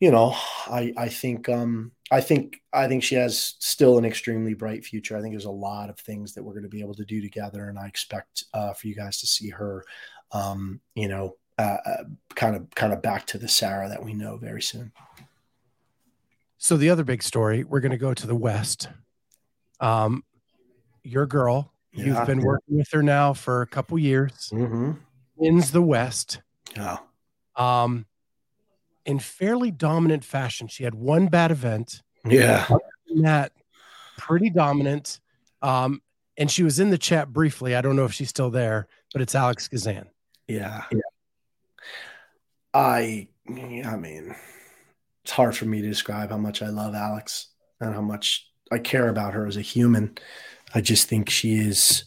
[0.00, 0.34] you know,
[0.66, 5.16] I I think um I think I think she has still an extremely bright future.
[5.16, 7.20] I think there's a lot of things that we're going to be able to do
[7.22, 9.84] together, and I expect uh, for you guys to see her
[10.34, 14.12] um, you know, uh, uh, kind of kind of back to the Sara that we
[14.12, 14.92] know very soon.
[16.58, 18.88] So the other big story, we're going to go to the West.
[19.80, 20.24] Um,
[21.02, 22.04] your girl, yeah.
[22.06, 24.50] you've been working with her now for a couple years.
[24.52, 24.92] Mm-hmm.
[25.36, 26.40] Wins the West.
[26.74, 26.98] Yeah.
[27.56, 28.06] Um,
[29.04, 30.66] in fairly dominant fashion.
[30.66, 32.02] She had one bad event.
[32.24, 32.66] Yeah.
[33.22, 33.52] That
[34.16, 35.20] pretty dominant.
[35.62, 36.00] Um,
[36.36, 37.76] and she was in the chat briefly.
[37.76, 40.06] I don't know if she's still there, but it's Alex Gazan.
[40.48, 40.84] Yeah.
[40.90, 41.00] yeah.
[42.72, 44.34] I I mean,
[45.22, 47.48] it's hard for me to describe how much I love Alex
[47.80, 50.16] and how much I care about her as a human.
[50.74, 52.04] I just think she is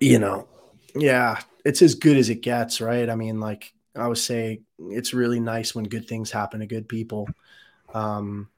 [0.00, 0.46] you know,
[0.94, 3.08] yeah, it's as good as it gets, right?
[3.10, 6.88] I mean, like I would say it's really nice when good things happen to good
[6.88, 7.28] people.
[7.94, 8.48] Um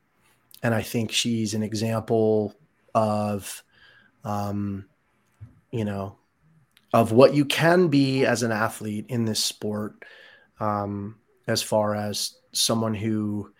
[0.62, 2.54] and I think she's an example
[2.94, 3.62] of
[4.24, 4.86] um
[5.70, 6.16] you know
[6.92, 10.04] of what you can be as an athlete in this sport
[10.58, 13.52] um, as far as someone who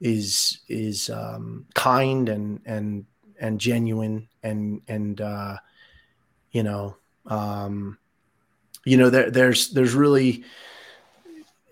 [0.00, 3.06] is is um, kind and and
[3.40, 5.56] and genuine and and uh,
[6.50, 6.96] you know
[7.26, 7.98] um,
[8.84, 10.44] you know there, there's there's really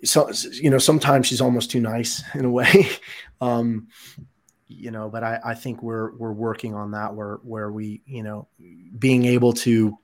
[0.05, 2.89] so you know sometimes she's almost too nice in a way
[3.41, 3.89] um,
[4.67, 8.23] you know but I, I think we're we're working on that where where we you
[8.23, 8.49] know
[8.99, 9.99] being able to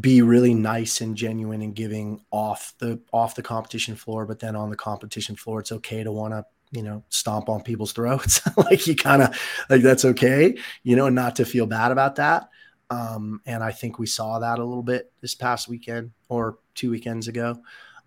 [0.00, 4.56] be really nice and genuine and giving off the off the competition floor but then
[4.56, 8.40] on the competition floor it's okay to want to you know stomp on people's throats.
[8.56, 9.38] Like you kind of
[9.70, 12.48] like that's okay you know not to feel bad about that.
[12.90, 16.90] Um, and i think we saw that a little bit this past weekend or two
[16.90, 17.58] weekends ago.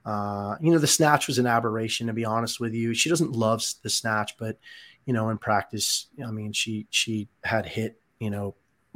[0.06, 2.94] Uh, you know the snatch was an aberration to be honest with you.
[2.94, 4.58] She doesn't love the snatch but
[5.06, 8.54] you know in practice i mean she she had hit you know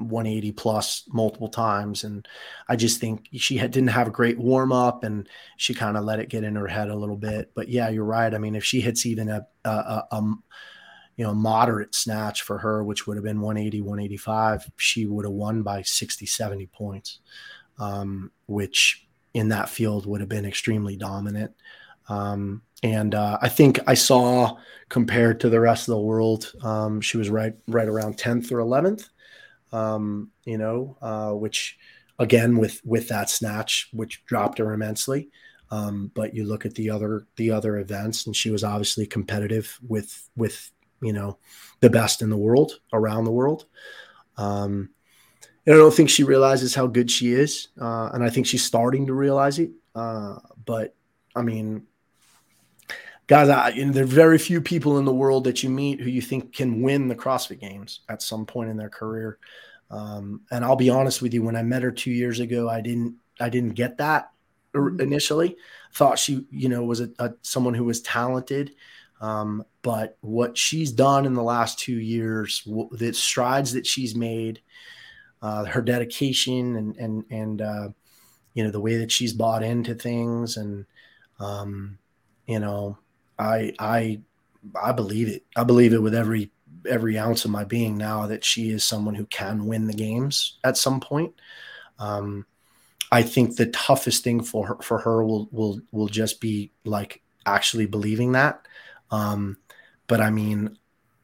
[0.10, 2.04] 180 plus multiple times.
[2.04, 2.28] And
[2.68, 6.04] i just think she had, didn't have a great warm up and she kind of
[6.04, 7.52] let it get in her head a little bit.
[7.56, 8.34] But yeah you're right.
[8.34, 10.22] I mean if she hits even a, a, a, a
[11.18, 15.34] you know moderate snatch for her which would have been 180 185 she would have
[15.34, 17.20] won by 60 70 points
[17.80, 21.54] um, which in that field would have been extremely dominant.
[22.10, 24.58] Um, and uh, I think I saw
[24.90, 28.58] compared to the rest of the world, um, she was right right around 10th or
[28.58, 29.10] 11th
[29.72, 31.78] um, you know, uh, which
[32.20, 35.30] again with with that snatch, which dropped her immensely.
[35.72, 39.80] Um, but you look at the other the other events, and she was obviously competitive
[39.88, 41.38] with with you know
[41.80, 43.66] the best in the world around the world.
[44.38, 44.90] Um,
[45.66, 48.66] and I don't think she realizes how good she is, uh, and I think she's
[48.66, 49.72] starting to realize it.
[49.94, 50.96] Uh, but
[51.36, 51.88] I mean,
[53.32, 56.02] guys, I, you know, there are very few people in the world that you meet
[56.02, 59.38] who you think can win the CrossFit Games at some point in their career.
[59.90, 62.82] Um, and I'll be honest with you, when I met her two years ago, I
[62.82, 64.32] didn't I didn't get that
[64.76, 65.00] mm-hmm.
[65.00, 65.56] initially.
[65.94, 68.76] Thought she, you know, was a, a someone who was talented.
[69.22, 74.60] Um, but what she's done in the last two years, the strides that she's made,
[75.42, 77.90] uh, her dedication and and and uh,
[78.56, 80.86] you know the way that she's bought into things, and
[81.40, 81.98] um,
[82.46, 82.98] you know,
[83.40, 84.22] I I
[84.82, 85.44] I believe it.
[85.56, 86.52] I believe it with every
[86.90, 90.58] every ounce of my being now that she is someone who can win the games
[90.64, 91.34] at some point.
[92.00, 92.46] Um,
[93.12, 97.22] I think the toughest thing for her, for her will will will just be like
[97.46, 98.66] actually believing that
[99.12, 99.58] um,
[100.08, 100.78] but I mean,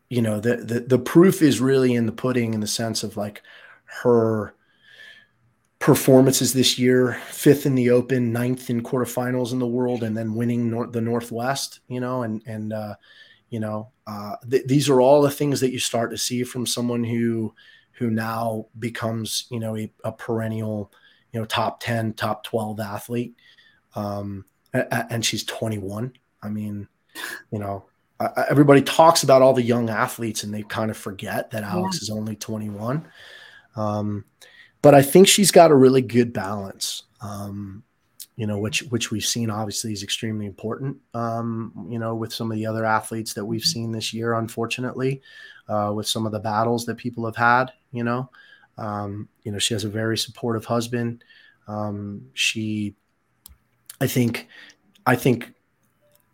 [0.10, 3.18] you know, the, the the proof is really in the pudding in the sense of
[3.18, 3.42] like
[4.04, 4.54] her
[5.88, 10.36] performances this year fifth in the open ninth in quarterfinals in the world and then
[10.36, 12.94] winning nor- the northwest you know and and uh,
[13.50, 16.66] you know uh, th- these are all the things that you start to see from
[16.66, 17.54] someone who
[17.94, 20.92] who now becomes you know a, a perennial
[21.32, 23.36] you know top 10 top 12 athlete
[23.96, 26.12] um, and she's 21
[26.44, 26.88] i mean
[27.52, 27.86] you know,
[28.50, 32.04] everybody talks about all the young athletes and they kind of forget that Alex yeah.
[32.04, 33.08] is only 21.
[33.76, 34.26] Um,
[34.88, 37.04] but I think she's got a really good balance.
[37.20, 37.84] Um,
[38.38, 40.96] you know, which which we've seen obviously is extremely important.
[41.14, 45.22] Um, you know, with some of the other athletes that we've seen this year, unfortunately,
[45.68, 47.74] uh, with some of the battles that people have had.
[47.92, 48.30] You know,
[48.78, 51.22] um, you know, she has a very supportive husband.
[51.68, 52.96] Um, she,
[54.00, 54.48] I think,
[55.06, 55.54] I think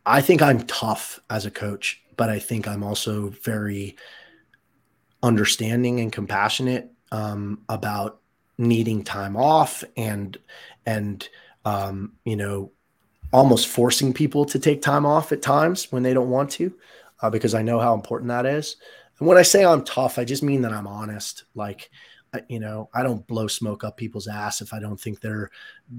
[0.05, 3.95] I think I'm tough as a coach, but I think I'm also very
[5.23, 8.19] understanding and compassionate um, about
[8.57, 10.37] needing time off and
[10.85, 11.27] and
[11.65, 12.71] um, you know
[13.31, 16.73] almost forcing people to take time off at times when they don't want to
[17.21, 18.75] uh, because I know how important that is.
[19.17, 21.45] And when I say I'm tough, I just mean that I'm honest.
[21.55, 21.89] Like
[22.47, 25.51] you know, I don't blow smoke up people's ass if I don't think they're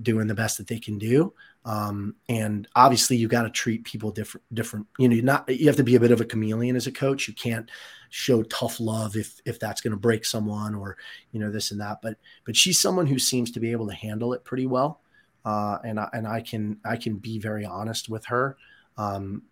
[0.02, 1.32] doing the best that they can do.
[1.64, 4.44] Um, and obviously, you got to treat people different.
[4.52, 6.92] Different, you know, not you have to be a bit of a chameleon as a
[6.92, 7.28] coach.
[7.28, 7.70] You can't
[8.16, 10.96] show tough love if if that's going to break someone or
[11.32, 11.98] you know this and that.
[12.00, 15.00] But but she's someone who seems to be able to handle it pretty well.
[15.44, 18.56] Uh, and I, and I can I can be very honest with her.
[18.96, 19.42] Um,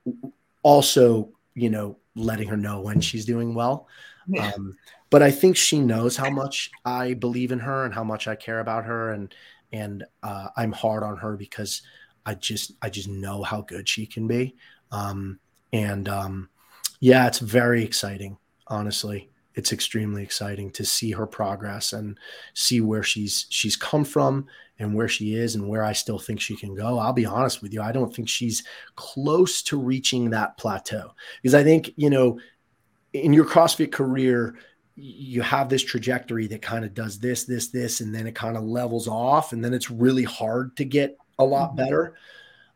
[0.62, 3.88] also, you know, letting her know when she's doing well.
[4.28, 4.52] Yeah.
[4.52, 4.76] Um,
[5.10, 8.36] but I think she knows how much I believe in her and how much I
[8.36, 9.34] care about her, and
[9.72, 11.82] and uh, I'm hard on her because
[12.24, 14.54] I just I just know how good she can be.
[14.92, 15.40] Um,
[15.72, 16.48] and um,
[17.00, 18.38] yeah, it's very exciting.
[18.68, 22.18] Honestly, it's extremely exciting to see her progress and
[22.54, 24.46] see where she's she's come from
[24.78, 26.98] and where she is and where I still think she can go.
[26.98, 28.64] I'll be honest with you, I don't think she's
[28.96, 32.38] close to reaching that plateau because I think you know
[33.12, 34.56] in your CrossFit career
[34.94, 38.56] you have this trajectory that kind of does this, this, this, and then it kind
[38.56, 41.76] of levels off, and then it's really hard to get a lot mm-hmm.
[41.76, 42.14] better.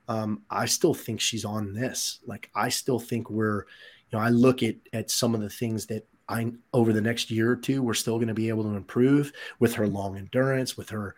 [0.08, 2.20] Um, I still think she's on this.
[2.26, 3.64] Like I still think we're,
[4.10, 7.30] you know, I look at at some of the things that I over the next
[7.30, 10.76] year or two, we're still going to be able to improve with her long endurance,
[10.76, 11.14] with her,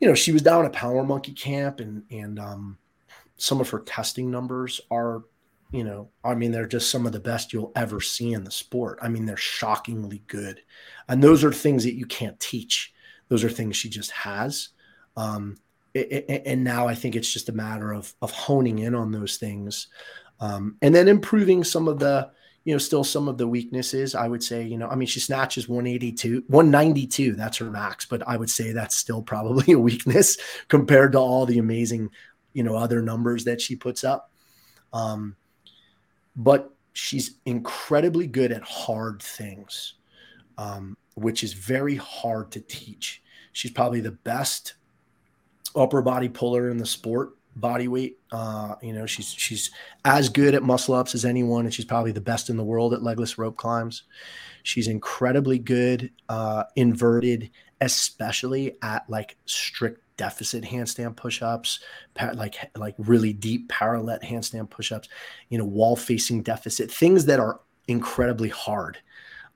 [0.00, 2.78] you know, she was down at Power Monkey Camp, and and um,
[3.36, 5.22] some of her testing numbers are
[5.70, 8.50] you know, I mean, they're just some of the best you'll ever see in the
[8.50, 8.98] sport.
[9.02, 10.62] I mean, they're shockingly good.
[11.08, 12.94] And those are things that you can't teach.
[13.28, 14.70] Those are things she just has.
[15.16, 15.58] Um,
[15.92, 19.12] it, it, and now I think it's just a matter of, of honing in on
[19.12, 19.88] those things
[20.40, 22.30] um, and then improving some of the,
[22.64, 24.14] you know, still some of the weaknesses.
[24.14, 27.32] I would say, you know, I mean, she snatches 182, 192.
[27.32, 30.36] That's her max, but I would say that's still probably a weakness
[30.68, 32.10] compared to all the amazing,
[32.52, 34.30] you know, other numbers that she puts up.
[34.92, 35.36] Um,
[36.36, 39.94] but she's incredibly good at hard things,
[40.56, 43.22] um, which is very hard to teach.
[43.52, 44.74] She's probably the best
[45.74, 48.18] upper body puller in the sport body weight.
[48.32, 49.70] Uh, you know, she's she's
[50.04, 52.94] as good at muscle ups as anyone, and she's probably the best in the world
[52.94, 54.04] at legless rope climbs.
[54.62, 57.50] She's incredibly good uh, inverted,
[57.80, 61.80] especially at like strict deficit handstand push-ups,
[62.34, 65.08] like like really deep parallel handstand push-ups,
[65.48, 68.98] you know, wall facing deficit, things that are incredibly hard,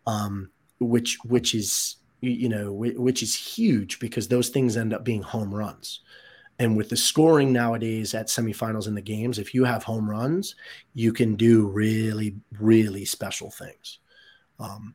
[0.06, 0.50] um,
[0.80, 5.54] which which is you know which is huge because those things end up being home
[5.54, 6.00] runs.
[6.58, 10.54] And with the scoring nowadays at semifinals in the games, if you have home runs,
[10.94, 13.98] you can do really, really special things.
[14.60, 14.94] Um,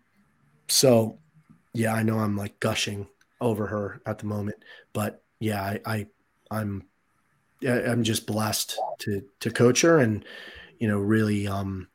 [0.69, 1.19] so,
[1.73, 3.07] yeah, I know I'm like gushing
[3.41, 4.57] over her at the moment,
[4.93, 6.07] but yeah, I, I
[6.49, 6.83] I'm
[7.65, 10.23] I'm just blessed to to coach her, and
[10.79, 11.87] you know, really, um,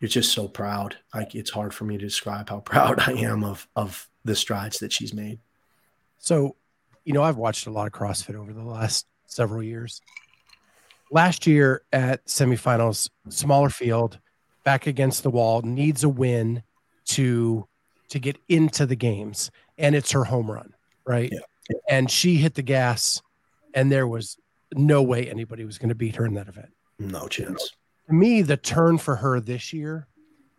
[0.00, 0.96] you're just so proud.
[1.14, 4.78] Like it's hard for me to describe how proud I am of of the strides
[4.78, 5.40] that she's made.
[6.18, 6.56] So,
[7.04, 10.00] you know, I've watched a lot of CrossFit over the last several years.
[11.10, 14.18] Last year at semifinals, smaller field,
[14.64, 16.62] back against the wall, needs a win
[17.06, 17.66] to
[18.08, 20.74] to get into the games, and it's her home run,
[21.06, 21.30] right?
[21.32, 21.38] Yeah.
[21.88, 23.22] And she hit the gas,
[23.74, 24.36] and there was
[24.74, 26.68] no way anybody was going to beat her in that event.
[26.98, 27.72] No chance.
[28.08, 30.06] To me, the turn for her this year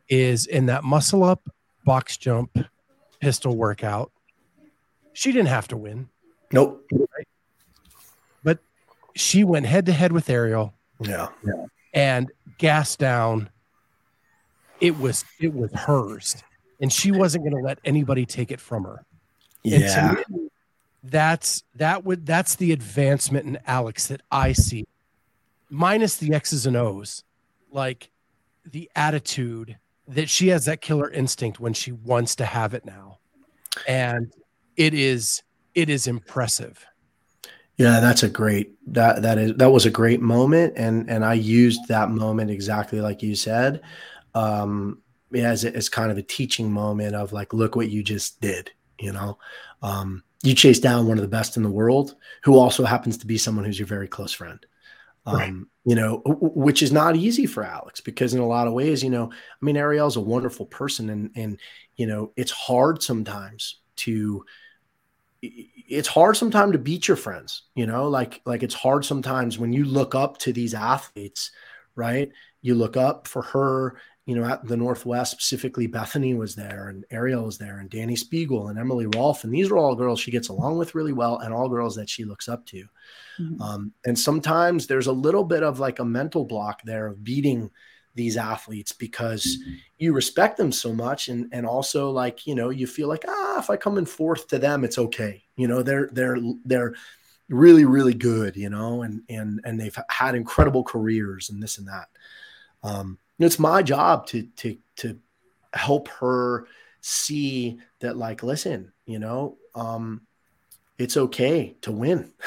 [0.09, 1.47] is in that muscle up,
[1.85, 2.57] box jump,
[3.19, 4.11] pistol workout.
[5.13, 6.09] She didn't have to win.
[6.53, 6.87] Nope.
[8.43, 8.59] But
[9.15, 10.73] she went head to head with Arielle.
[10.99, 11.29] Yeah.
[11.93, 13.49] And gas down.
[14.79, 16.41] It was it was hers.
[16.79, 19.03] And she wasn't going to let anybody take it from her.
[19.63, 20.15] Yeah.
[20.29, 20.49] Me,
[21.03, 24.85] that's that would that's the advancement in Alex that I see.
[25.69, 27.23] Minus the X's and O's.
[27.71, 28.11] Like
[28.65, 29.77] the attitude
[30.07, 33.17] that she has that killer instinct when she wants to have it now.
[33.87, 34.31] And
[34.75, 35.41] it is
[35.75, 36.85] it is impressive.
[37.77, 41.33] Yeah, that's a great that that is that was a great moment, and and I
[41.33, 43.81] used that moment exactly like you said,
[44.35, 45.01] um,
[45.33, 49.11] as as kind of a teaching moment of like, look what you just did, you
[49.11, 49.39] know,
[49.81, 53.27] um, you chased down one of the best in the world, who also happens to
[53.27, 54.63] be someone who's your very close friend,
[55.25, 55.53] um, right.
[55.85, 59.09] you know, which is not easy for Alex because in a lot of ways, you
[59.09, 61.59] know, I mean, Arielle's a wonderful person, and and
[61.95, 64.45] you know, it's hard sometimes to
[65.43, 69.73] it's hard sometimes to beat your friends you know like like it's hard sometimes when
[69.73, 71.51] you look up to these athletes
[71.95, 72.31] right
[72.61, 77.03] you look up for her you know at the northwest specifically bethany was there and
[77.11, 80.31] Arielle was there and Dani Speegle and emily rolfe and these are all girls she
[80.31, 82.85] gets along with really well and all girls that she looks up to
[83.39, 83.61] mm-hmm.
[83.61, 87.69] um, and sometimes there's a little bit of like a mental block there of beating
[88.15, 89.57] these athletes because
[89.97, 93.59] you respect them so much and and also like you know you feel like ah
[93.59, 95.43] if I come in fourth to them it's okay.
[95.55, 96.95] You know they're they're they're
[97.49, 101.87] really really good you know and and and they've had incredible careers and this and
[101.87, 102.09] that.
[102.83, 105.19] Um it's my job to to to
[105.73, 106.67] help her
[107.01, 110.21] see that like listen you know um
[110.97, 112.31] it's okay to win.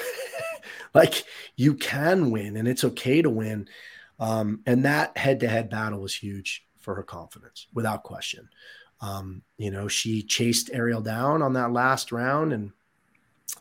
[0.96, 1.24] Like
[1.56, 3.68] you can win and it's okay to win
[4.18, 8.48] um, and that head to head battle was huge for her confidence, without question.
[9.00, 12.72] Um, you know, she chased Arielle down on that last round and,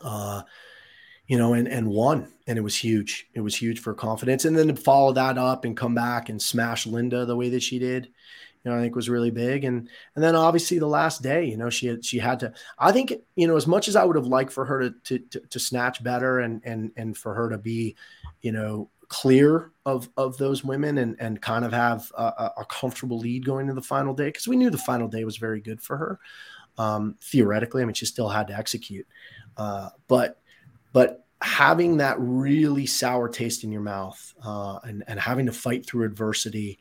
[0.00, 0.42] uh,
[1.26, 2.32] you know, and, and won.
[2.46, 3.26] And it was huge.
[3.34, 4.44] It was huge for confidence.
[4.44, 7.62] And then to follow that up and come back and smash Linda the way that
[7.62, 8.08] she did,
[8.66, 9.64] you know, I think was really big.
[9.64, 12.52] And and then obviously the last day, you know, she had she had to.
[12.78, 15.18] I think you know, as much as I would have liked for her to to
[15.18, 17.94] to, to snatch better and and and for her to be,
[18.40, 23.18] you know, clear of of those women and and kind of have a, a comfortable
[23.18, 25.80] lead going to the final day because we knew the final day was very good
[25.80, 26.18] for her
[26.78, 27.82] um, theoretically.
[27.82, 29.06] I mean, she still had to execute,
[29.56, 30.40] uh, but
[30.92, 35.86] but having that really sour taste in your mouth uh, and and having to fight
[35.86, 36.78] through adversity,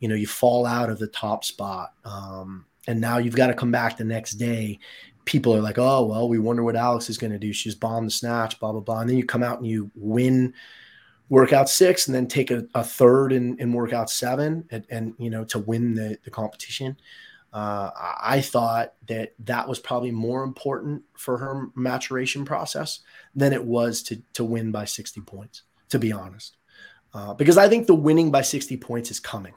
[0.00, 3.54] you know, you fall out of the top spot, um, and now you've got to
[3.54, 4.78] come back the next day.
[5.24, 7.52] People are like, "Oh, well, we wonder what Alex is going to do.
[7.52, 10.54] She's bombed the snatch, blah blah blah," and then you come out and you win
[11.34, 15.28] workout six and then take a, a third in, in workout seven and, and, you
[15.28, 16.96] know to win the, the competition.
[17.52, 23.00] Uh, i thought that that was probably more important for her maturation process
[23.36, 26.56] than it was to, to win by 60 points to be honest.
[27.12, 29.54] Uh, because i think the winning by 60 points is coming.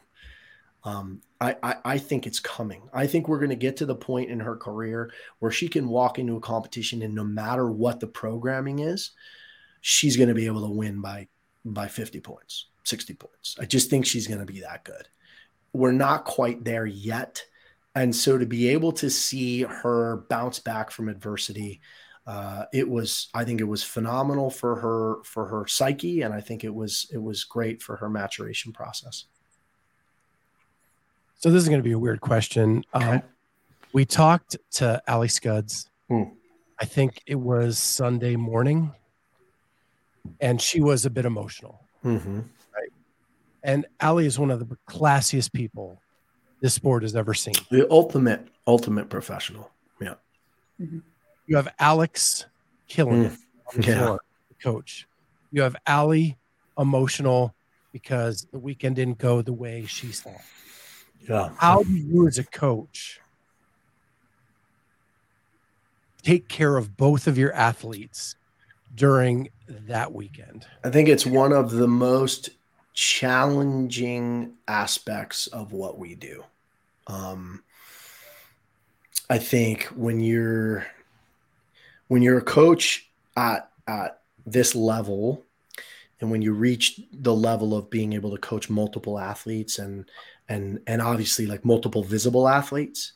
[0.84, 2.89] Um, I, I, I think it's coming.
[2.93, 5.89] I think we're going to get to the point in her career where she can
[5.89, 9.11] walk into a competition and no matter what the programming is,
[9.82, 11.28] she's going to be able to win by
[11.74, 13.55] by 50 points, 60 points.
[13.59, 15.07] I just think she's going to be that good.
[15.74, 17.43] We're not quite there yet.
[17.95, 21.82] And so to be able to see her bounce back from adversity,
[22.26, 26.22] uh, it was, I think it was phenomenal for her, for her psyche.
[26.22, 29.26] And I think it was, it was great for her maturation process.
[31.39, 32.84] So this is going to be a weird question.
[32.93, 33.11] Um, okay.
[33.11, 33.22] Um,
[33.93, 35.89] we talked to Ali Scuds.
[36.09, 36.24] Hmm.
[36.80, 38.93] I think it was Sunday morning
[40.39, 41.82] and she was a bit emotional.
[42.03, 42.38] Mm-hmm.
[42.75, 42.91] Right.
[43.63, 46.01] And Ali is one of the classiest people
[46.61, 47.55] this sport has ever seen.
[47.69, 49.71] The ultimate, ultimate professional.
[50.01, 50.15] Yeah.
[50.82, 50.99] Mm-hmm.
[51.47, 52.45] You have Alex
[52.88, 53.34] killing mm.
[53.34, 53.39] it
[53.80, 53.99] yeah.
[53.99, 54.21] Floor,
[54.61, 55.07] coach.
[55.51, 56.38] You have Ali
[56.78, 57.53] emotional
[57.91, 60.41] because the weekend didn't go the way she thought.
[61.28, 61.49] Yeah.
[61.57, 63.19] How do you, as a coach,
[66.21, 68.36] take care of both of your athletes
[68.96, 70.66] during that weekend?
[70.84, 72.50] I think it's one of the most
[72.94, 76.44] challenging aspects of what we do.
[77.08, 77.64] Um,
[79.30, 80.88] I think when you're
[82.08, 85.44] when you're a coach at at this level
[86.20, 90.06] and when you reach the level of being able to coach multiple athletes and
[90.50, 93.14] and and obviously like multiple visible athletes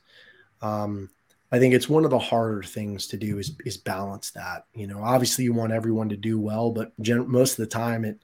[0.62, 1.10] um,
[1.52, 4.88] i think it's one of the harder things to do is is balance that you
[4.88, 8.20] know obviously you want everyone to do well but gen- most of the time it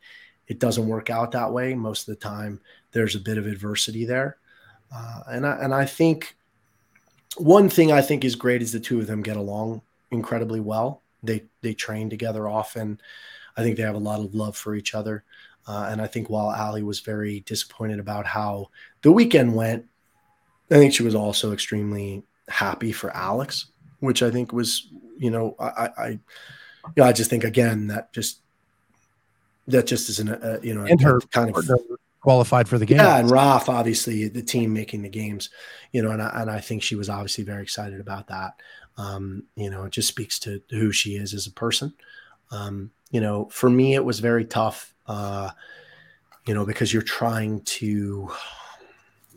[0.47, 1.73] it doesn't work out that way.
[1.73, 2.61] Most of the time
[2.91, 4.37] there's a bit of adversity there.
[4.93, 6.37] Uh, and i and i think
[7.35, 11.01] one thing i think is great is the two of them get along incredibly well.
[11.23, 13.01] They they train together often.
[13.57, 15.25] I think they have a lot of love for each other.
[15.67, 18.69] Uh, and I think while Ali was very disappointed about how
[19.01, 19.85] the weekend went,
[20.71, 23.67] I think she was also extremely happy for Alex,
[23.99, 24.87] which I think was,
[25.17, 26.19] you know, I, I, you
[26.97, 28.39] know, I just think again that just
[29.67, 31.69] that just isn't a, you know, and her kind of
[32.21, 32.97] qualified for the game.
[32.97, 35.49] Yeah, and Raf, obviously, the team making the games,
[35.91, 38.53] you know, and I, and I think she was obviously very excited about that.
[38.97, 41.93] Um, you know, it just speaks to who she is as a person.
[42.51, 45.51] Um, you know, for me, it was very tough, uh,
[46.45, 48.31] you know, because you're trying to,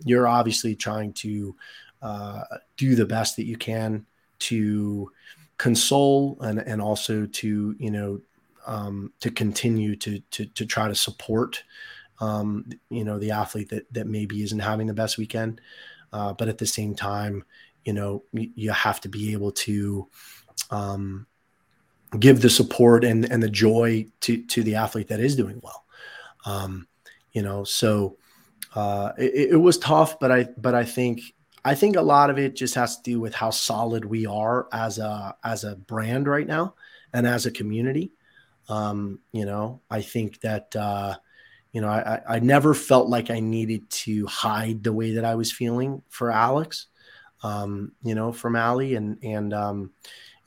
[0.04, 1.54] you're obviously trying to
[2.02, 2.42] uh,
[2.76, 4.06] do the best that you can
[4.40, 5.10] to
[5.58, 8.20] console and, and also to, you know,
[8.66, 11.62] um, to continue to, to, to try to support,
[12.20, 15.60] um, you know, the athlete that, that maybe isn't having the best weekend.
[16.12, 17.44] Uh, but at the same time,
[17.84, 20.08] you know, you, have to be able to,
[20.70, 21.26] um,
[22.18, 25.84] give the support and and the joy to to the athlete that is doing well.
[26.44, 26.88] Um,
[27.32, 28.16] you know, so
[28.74, 31.20] uh, it, it, was tough, but I but I think
[31.64, 34.68] I think a lot of it just has to do with how solid we are
[34.72, 36.74] as a as a brand right now
[37.12, 38.12] and as a community.
[38.68, 41.16] Um, you know, I think that uh,
[41.72, 45.34] you know I, I never felt like I needed to hide the way that I
[45.34, 46.86] was feeling for Alex.
[47.42, 49.90] Um, you know, from Ali and and um,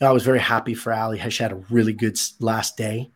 [0.01, 1.20] I was very happy for Ali.
[1.30, 3.11] She had a really good last day.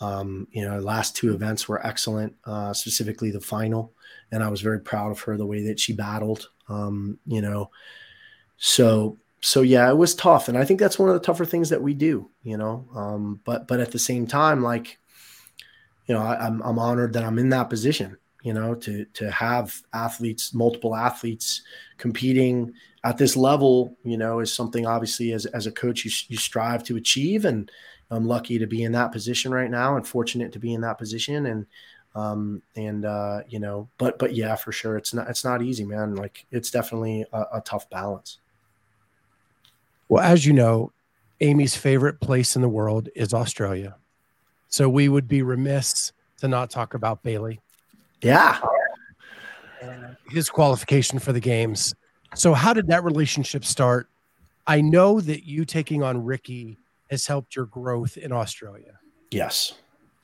[0.00, 3.92] Um, you know, last two events were excellent, uh, specifically the final,
[4.32, 6.48] and I was very proud of her the way that she battled.
[6.70, 7.70] Um, you know,
[8.56, 11.68] so so yeah, it was tough, and I think that's one of the tougher things
[11.70, 12.30] that we do.
[12.42, 14.98] You know, um, but but at the same time, like,
[16.06, 18.16] you know, I, I'm I'm honored that I'm in that position.
[18.42, 21.62] You know, to to have athletes, multiple athletes
[21.98, 26.36] competing at this level, you know, is something obviously as, as a coach you, you
[26.36, 27.44] strive to achieve.
[27.44, 27.70] And
[28.10, 30.98] I'm lucky to be in that position right now and fortunate to be in that
[30.98, 31.46] position.
[31.46, 31.66] And,
[32.14, 34.96] um, and, uh, you know, but, but yeah, for sure.
[34.96, 36.16] It's not, it's not easy, man.
[36.16, 38.38] Like it's definitely a, a tough balance.
[40.08, 40.92] Well, as you know,
[41.40, 43.96] Amy's favorite place in the world is Australia.
[44.68, 47.60] So we would be remiss to not talk about Bailey.
[48.22, 48.60] Yeah.
[50.28, 51.94] His qualification for the games.
[52.34, 54.08] So, how did that relationship start?
[54.66, 56.78] I know that you taking on Ricky
[57.10, 59.00] has helped your growth in Australia.
[59.30, 59.72] Yes.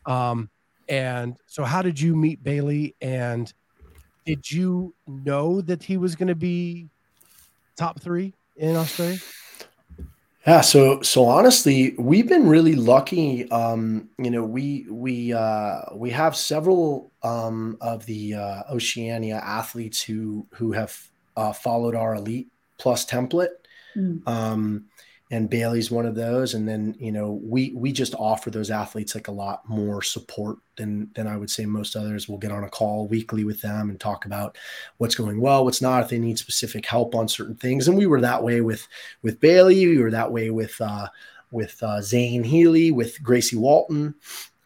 [0.04, 0.50] Um,
[0.88, 2.94] and so, how did you meet Bailey?
[3.00, 3.52] And
[4.24, 6.88] did you know that he was going to be
[7.76, 9.18] top three in Australia?
[10.46, 13.50] Yeah, so so honestly, we've been really lucky.
[13.50, 20.00] Um, you know, we we uh, we have several um, of the uh, Oceania athletes
[20.00, 20.96] who who have
[21.36, 23.48] uh, followed our elite plus template.
[23.96, 24.26] Mm.
[24.28, 24.84] Um,
[25.30, 26.54] and Bailey's one of those.
[26.54, 30.58] And then, you know, we we just offer those athletes like a lot more support
[30.76, 32.28] than than I would say most others.
[32.28, 34.56] We'll get on a call weekly with them and talk about
[34.98, 37.88] what's going well, what's not, if they need specific help on certain things.
[37.88, 38.86] And we were that way with
[39.22, 39.86] with Bailey.
[39.86, 41.08] We were that way with uh,
[41.50, 44.14] with uh, Zane Healy, with Gracie Walton.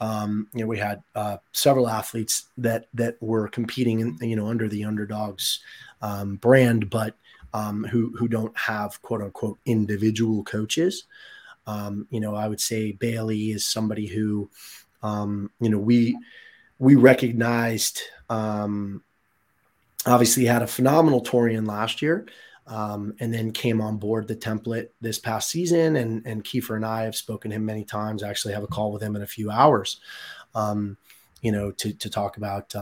[0.03, 4.47] Um, you know, we had uh, several athletes that that were competing, in, you know,
[4.47, 5.61] under the underdogs
[6.03, 7.17] um, brand, but
[7.53, 11.05] um, who who don't have quote unquote individual coaches.
[11.67, 14.51] Um, you know, I would say Bailey is somebody who,
[15.03, 16.19] um, you know, we
[16.79, 18.01] we recognized.
[18.29, 19.03] Um,
[20.07, 22.27] obviously, had a phenomenal Torian last year.
[22.67, 25.97] Um, and then came on board the template this past season.
[25.97, 28.23] And, and Kiefer and I have spoken to him many times.
[28.23, 29.99] I actually have a call with him in a few hours,
[30.55, 30.97] um,
[31.43, 32.73] you know, to, to talk about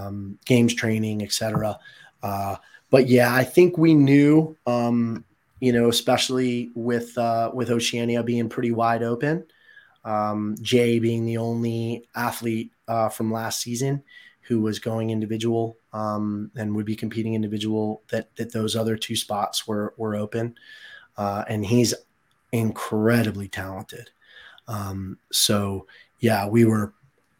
[0.44, 1.78] games training, et cetera.
[2.22, 2.56] Uh,
[2.90, 5.24] but yeah, I think we knew, um,
[5.60, 9.44] you know, especially with uh, with Oceania being pretty wide open,
[10.04, 14.02] um, Jay being the only athlete uh, from last season
[14.42, 18.02] who was going individual um, and would be competing individual.
[18.10, 20.54] That that those other two spots were were open,
[21.16, 21.94] uh, and he's
[22.52, 24.10] incredibly talented.
[24.66, 25.86] Um, so
[26.20, 26.94] yeah, we were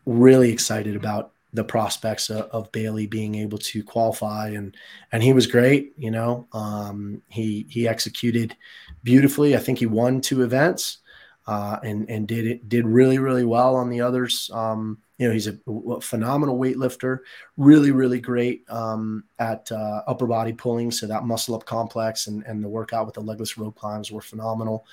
[0.05, 4.77] really excited about the prospects of, of, Bailey being able to qualify and
[5.13, 8.57] and he was great you know um, he he executed
[9.03, 9.57] beautifully.
[9.57, 10.99] I think he won two events
[11.47, 14.51] uh, and and did it did really really well on the others.
[14.53, 17.21] Um, you know he's a, a, phenomenal weightlifter
[17.57, 22.45] really really great um, at uh, upper body pulling so that muscle up complex and
[22.45, 24.87] and the workout with the legless rope climbs were phenomenal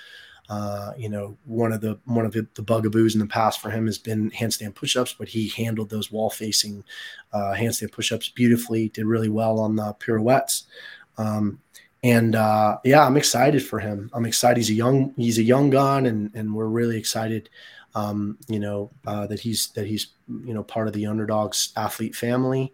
[0.49, 3.71] uh, you know, one of the one of the, the, bugaboos in the past for
[3.71, 6.83] him has been handstand push-ups, but he handled those wall-facing
[7.33, 8.89] uh, handstand push-ups beautifully.
[8.89, 10.65] Did really well on the pirouettes,
[11.17, 11.59] um,
[12.03, 14.11] and uh, yeah, I'm excited for him.
[14.13, 14.57] I'm excited.
[14.57, 17.49] He's a young he's a young gun, and and we're really excited.
[17.95, 22.15] Um, you know uh, that he's that he's you know part of the underdogs athlete
[22.15, 22.71] family.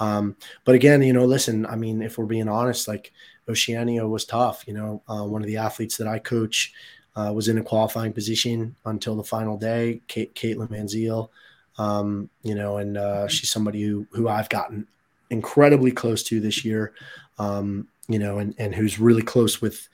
[0.00, 3.12] Um, but again, you know, listen, I mean, if we're being honest, like
[3.48, 4.64] Oceania was tough.
[4.66, 6.72] You know, uh, one of the athletes that I coach
[7.16, 10.00] uh, was in a qualifying position until the final day.
[10.08, 11.28] Kate, Caitlin Manziel,
[11.78, 14.86] um, you know, and uh, she's somebody who who I've gotten
[15.30, 16.92] incredibly close to this year,
[17.38, 19.88] um, you know, and and who's really close with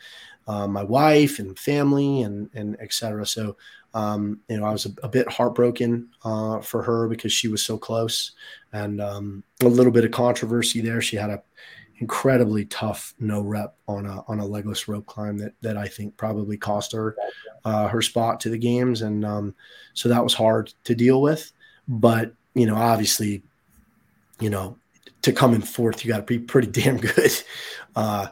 [0.47, 3.27] uh, my wife and family and and etc.
[3.27, 3.57] So.
[3.95, 7.65] Um, you know, I was a, a bit heartbroken uh, for her because she was
[7.65, 8.33] so close,
[8.71, 11.01] and um, a little bit of controversy there.
[11.01, 11.43] She had a
[12.01, 16.17] incredibly tough no rep on a on a legless rope climb that that I think
[16.17, 17.17] probably cost her
[17.65, 19.55] uh, her spot to the games, and um,
[19.95, 21.53] so that was hard to deal with.
[21.87, 23.43] But you know, obviously,
[24.41, 24.77] you know,
[25.23, 27.33] to come in fourth, you got to be pretty damn good.
[27.97, 28.29] Uh,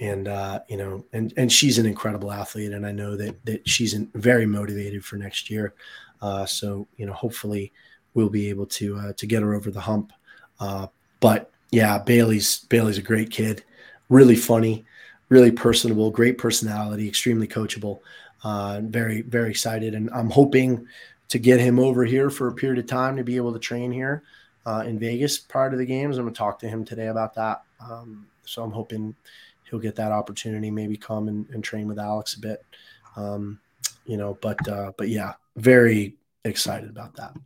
[0.00, 3.68] and uh, you know, and and she's an incredible athlete, and I know that that
[3.68, 5.74] she's very motivated for next year.
[6.22, 7.72] Uh, so you know, hopefully,
[8.14, 10.12] we'll be able to uh, to get her over the hump.
[10.58, 10.86] Uh,
[11.20, 13.64] but yeah, Bailey's Bailey's a great kid,
[14.08, 14.84] really funny,
[15.28, 18.00] really personable, great personality, extremely coachable.
[18.42, 20.86] Uh, very very excited, and I'm hoping
[21.28, 23.92] to get him over here for a period of time to be able to train
[23.92, 24.24] here
[24.66, 26.18] uh, in Vegas prior to the games.
[26.18, 27.62] I'm gonna talk to him today about that.
[27.80, 29.14] Um, so I'm hoping
[29.64, 32.64] he'll get that opportunity, maybe come and, and train with Alex a bit.
[33.16, 33.60] Um,
[34.06, 37.36] you know, but uh, but yeah, very excited about that.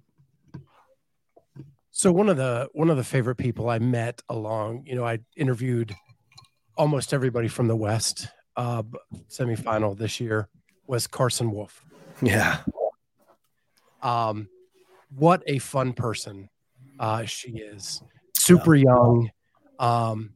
[1.97, 5.21] So one of the one of the favorite people I met along, you know, I
[5.37, 5.95] interviewed
[6.77, 8.27] almost everybody from the West
[8.57, 8.83] uh,
[9.31, 10.49] semifinal this year
[10.89, 11.85] was Carson Wolf.
[12.21, 12.59] Yeah.
[14.03, 14.49] Um,
[15.15, 16.49] what a fun person
[16.99, 18.03] uh, she is.
[18.37, 19.31] Super young.
[19.79, 20.35] Um,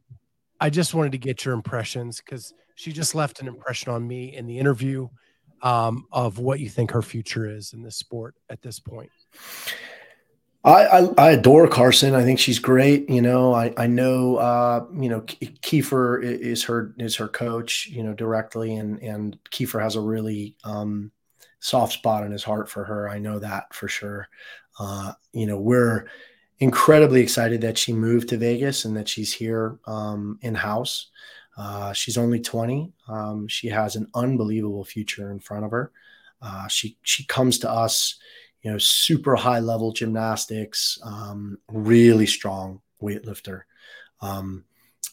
[0.60, 4.32] I just wanted to get your impressions because she just left an impression on me
[4.36, 5.08] in the interview
[5.62, 9.10] um, of what you think her future is in this sport at this point.
[10.64, 12.14] I, I, I adore Carson.
[12.14, 13.08] I think she's great.
[13.08, 17.86] You know, I I know uh, you know Kiefer is her is her coach.
[17.86, 21.12] You know directly, and and Kiefer has a really um,
[21.60, 23.08] soft spot in his heart for her.
[23.08, 24.28] I know that for sure.
[24.78, 26.08] Uh, you know, we're
[26.60, 31.10] incredibly excited that she moved to Vegas and that she's here um, in house.
[31.56, 32.92] Uh, she's only 20.
[33.08, 35.90] Um, she has an unbelievable future in front of her.
[36.40, 38.16] Uh, she she comes to us
[38.62, 43.62] you know, super high level gymnastics, um, really strong weightlifter.
[44.20, 44.64] Um,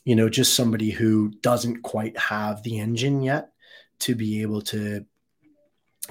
[0.04, 3.52] you know, just somebody who doesn't quite have the engine yet
[4.00, 5.06] to be able to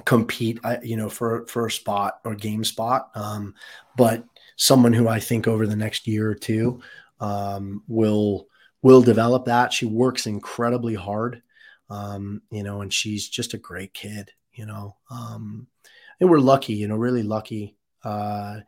[0.05, 3.11] compete, you know, for for a spot or game spot.
[3.15, 3.55] Um,
[3.97, 4.25] but
[4.57, 6.81] someone who I think over the next year or two
[7.21, 8.49] um, will
[8.83, 9.73] will develop that.
[9.73, 11.43] She works incredibly hard,
[11.91, 14.31] um, you know, and she's just a great kid.
[14.53, 15.67] You know, um,
[16.21, 18.61] and we're lucky, you know, really lucky uh,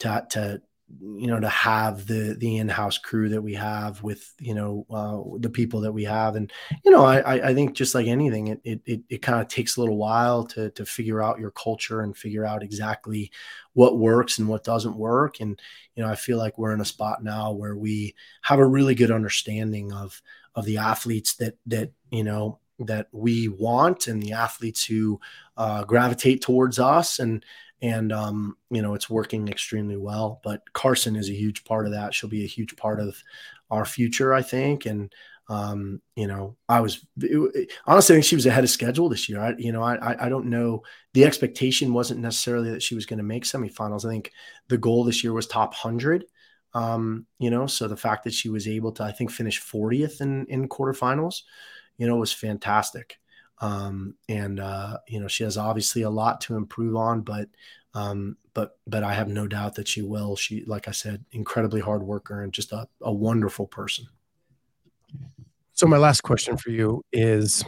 [0.00, 0.62] to to
[1.00, 5.38] you know to have the the in-house crew that we have with you know uh,
[5.38, 6.34] the people that we have.
[6.36, 6.50] And
[6.84, 9.76] you know i i think just like anything it it, it, it kind of takes
[9.76, 13.30] a little while to to figure out your culture and figure out exactly
[13.74, 15.40] what works and what doesn't work.
[15.40, 15.60] And
[15.94, 18.94] you know i feel like we're in a spot now where we have a really
[18.94, 20.22] good understanding of
[20.54, 25.20] of the athletes that that you know that we want and the athletes who
[25.56, 27.44] uh, gravitate towards us and
[27.80, 31.92] and um, you know it's working extremely well but carson is a huge part of
[31.92, 32.14] that.
[32.14, 33.16] She'll be a huge part of
[33.70, 34.86] our future i think.
[34.86, 35.12] And
[35.50, 39.28] um, you know i was it, honestly i think she was ahead of schedule this
[39.28, 39.40] year.
[39.40, 40.82] I you know i i don't know.
[41.14, 44.04] The expectation wasn't necessarily that she was going to make semifinals.
[44.04, 44.32] I think
[44.68, 46.24] the goal this year was top 100
[46.74, 50.20] um, you know so the fact that she was able to i think finish 40th
[50.20, 51.42] in in quarterfinals
[51.98, 53.18] you know, was fantastic.
[53.60, 57.48] Um, and uh, you know, she has obviously a lot to improve on, but
[57.94, 60.36] um, but but I have no doubt that she will.
[60.36, 64.06] She, like I said, incredibly hard worker and just a, a wonderful person.
[65.72, 67.64] So my last question for you is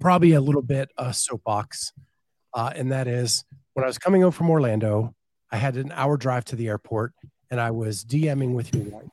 [0.00, 1.92] probably a little bit a soapbox,
[2.54, 3.44] uh, and that is
[3.74, 5.14] when I was coming home from Orlando,
[5.50, 7.12] I had an hour drive to the airport,
[7.50, 9.08] and I was DMing with your wife.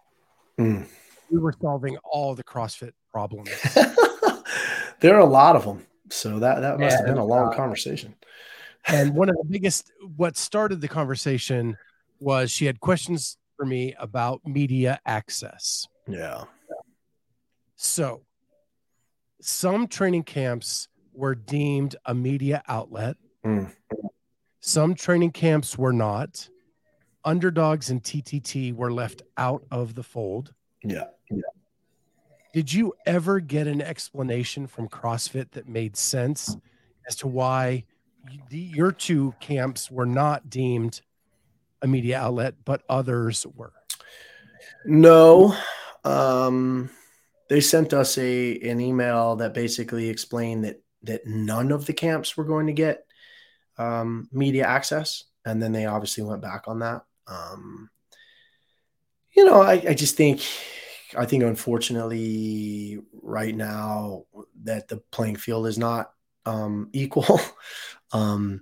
[0.60, 0.88] Mm.
[1.32, 3.50] We were solving all the CrossFit problems.
[5.00, 8.16] there are a lot of them, so that that must have been a long conversation.
[8.88, 11.78] and one of the biggest, what started the conversation
[12.20, 15.88] was she had questions for me about media access.
[16.08, 16.46] Yeah.
[17.76, 18.24] So,
[19.42, 23.18] some training camps were deemed a media outlet.
[23.46, 23.72] Mm.
[24.60, 26.50] Some training camps were not.
[27.24, 30.54] Underdogs and TTT were left out of the fold.
[30.84, 31.06] Yeah.
[32.58, 36.58] Did you ever get an explanation from CrossFit that made sense
[37.08, 37.84] as to why
[38.50, 41.02] your two camps were not deemed
[41.84, 43.74] a media outlet, but others were?
[44.86, 45.56] No.
[46.04, 46.90] Um,
[47.48, 52.36] they sent us a an email that basically explained that that none of the camps
[52.36, 53.06] were going to get
[53.78, 57.04] um, media access, and then they obviously went back on that.
[57.28, 57.92] Um,
[59.36, 60.42] you know, I, I just think,
[61.16, 64.26] I think unfortunately, right now
[64.64, 66.12] that the playing field is not
[66.46, 67.40] um, equal.
[68.12, 68.62] um,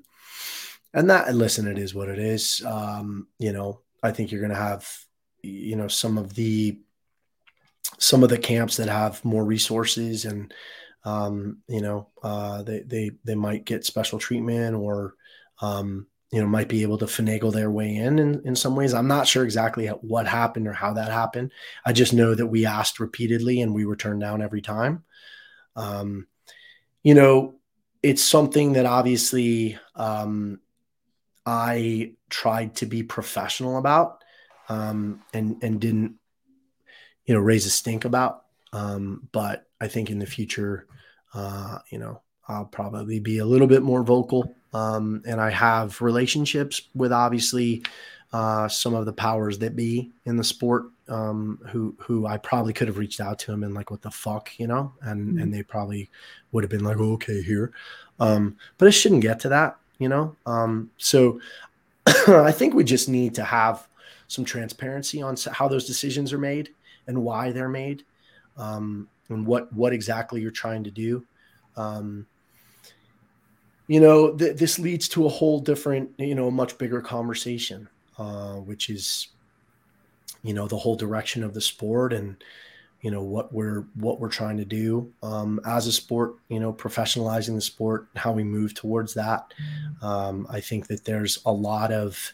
[0.93, 2.61] and that, listen, it is what it is.
[2.65, 4.87] Um, you know, I think you're going to have,
[5.41, 6.79] you know, some of the
[7.99, 10.53] some of the camps that have more resources and
[11.03, 15.13] um, you know uh, they they they might get special treatment or
[15.61, 18.93] um, you know might be able to finagle their way in, in in some ways.
[18.93, 21.51] I'm not sure exactly what happened or how that happened.
[21.85, 25.03] I just know that we asked repeatedly and we were turned down every time.
[25.75, 26.27] Um,
[27.03, 27.55] you know,
[28.01, 30.59] it's something that obviously um,
[31.45, 34.23] I tried to be professional about
[34.69, 36.15] um, and and didn't
[37.25, 38.43] you know raise a stink about.
[38.73, 40.87] Um, but I think in the future,
[41.33, 44.53] uh, you know, I'll probably be a little bit more vocal.
[44.75, 47.83] Um, and I have relationships with obviously
[48.33, 52.73] uh, some of the powers that be in the sport um, who who I probably
[52.73, 54.91] could have reached out to them and like what the fuck you know?
[55.01, 55.41] And Mhm.
[55.41, 56.09] and they probably
[56.51, 57.71] would have been like oh, okay here.
[58.19, 60.35] Um, but it shouldn't get to that you know?
[60.45, 61.39] Um, so
[62.27, 63.87] I think we just need to have
[64.27, 66.69] some transparency on how those decisions are made
[67.07, 68.03] and why they're made
[68.57, 71.23] um, and what what exactly you're trying to do.
[71.77, 72.25] Um,
[73.87, 78.55] you know th- this leads to a whole different you know much bigger conversation uh,
[78.55, 79.29] which is
[80.43, 82.43] you know the whole direction of the sport and
[83.01, 86.73] you know what we're what we're trying to do um, as a sport you know
[86.73, 89.53] professionalizing the sport how we move towards that.
[90.01, 92.33] Um, i think that there's a lot of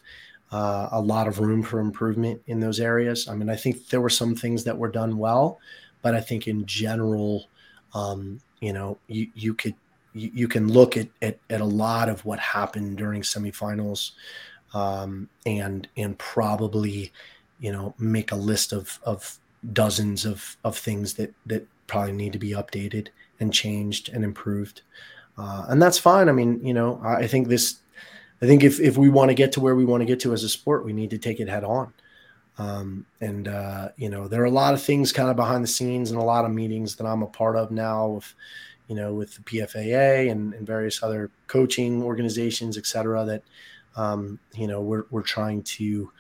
[0.52, 3.28] uh, a lot of room for improvement in those areas.
[3.28, 5.60] I mean i think there were some things that were done well
[6.02, 7.48] but i think in general
[7.94, 9.76] um, you know you, you could
[10.14, 14.12] you, you can look at, at at a lot of what happened during semifinals
[14.74, 17.12] um, and and probably
[17.60, 19.38] you know make a list of of
[19.74, 23.10] dozens of of things that that probably need to be updated
[23.40, 24.82] and changed and improved.
[25.38, 26.30] Uh, and that's fine.
[26.30, 27.80] I mean you know i, I think this
[28.42, 30.34] i think if if we want to get to where we want to get to
[30.34, 31.94] as a sport we need to take it head on.
[32.58, 35.68] Um, and uh, you know there are a lot of things kind of behind the
[35.70, 38.36] scenes and a lot of meetings that i'm a part of now with
[38.92, 43.42] you know with the pfaa and, and various other coaching organizations et cetera that
[43.96, 46.12] um, you know we're, we're trying to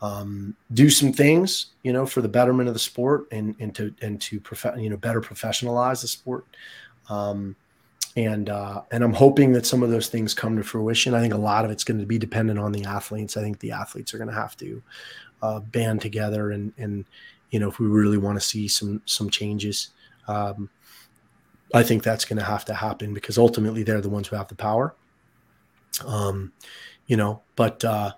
[0.00, 3.92] um, do some things you know for the betterment of the sport and and to
[4.02, 6.44] and to prof- you know better professionalize the sport
[7.10, 7.56] um,
[8.14, 11.14] and uh, and I'm hoping that some of those things come to fruition.
[11.14, 13.36] I think a lot of it's going to be dependent on the athletes.
[13.36, 14.82] I think the athletes are going to have to
[15.42, 17.04] uh, band together and and
[17.50, 19.88] you know if we really want to see some some changes,
[20.28, 20.68] um,
[21.74, 24.48] I think that's going to have to happen because ultimately they're the ones who have
[24.48, 24.94] the power.
[26.06, 26.52] Um,
[27.06, 28.12] you know, but uh,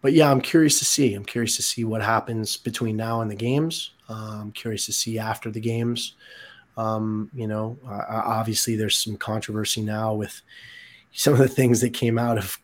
[0.00, 1.14] but yeah, I'm curious to see.
[1.14, 3.92] I'm curious to see what happens between now and the games.
[4.08, 6.14] Uh, I'm curious to see after the games.
[6.76, 10.40] Um, you know, uh, obviously there's some controversy now with
[11.12, 12.58] some of the things that came out of,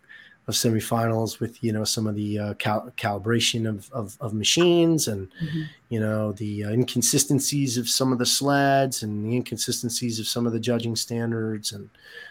[0.47, 5.09] of semifinals with, you know, some of the uh, cal- calibration of, of, of, machines
[5.09, 5.69] and, Mhm.
[5.89, 10.47] you know, the uh, inconsistencies of some of the sleds and the inconsistencies of some
[10.47, 11.89] of the judging standards and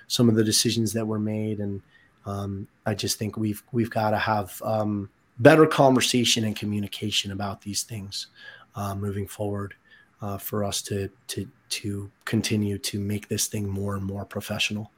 [0.07, 1.59] some of the decisions that were made.
[1.59, 1.81] And
[2.25, 5.09] um, I just think we've, we've got to have um,
[5.39, 8.27] better conversation and communication about these things
[8.75, 9.73] uh, moving forward.
[10.21, 14.89] Uh, for us to to to continue to make this thing more and more professional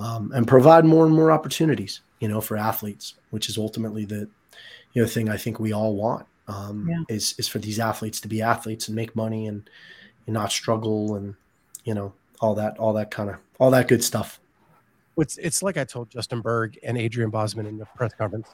[0.00, 4.28] um, and provide more and more opportunities you know for athletes which is ultimately the
[4.92, 7.02] you know thing i think we all want um, Yeah.
[7.08, 9.68] is is for these athletes to be athletes and make money and,
[10.26, 11.34] and not struggle and
[11.84, 14.40] you know all that all that kind of all that good stuff
[15.16, 18.48] it's it's like I told Justin Berg and Adrian Bozman in the press conference.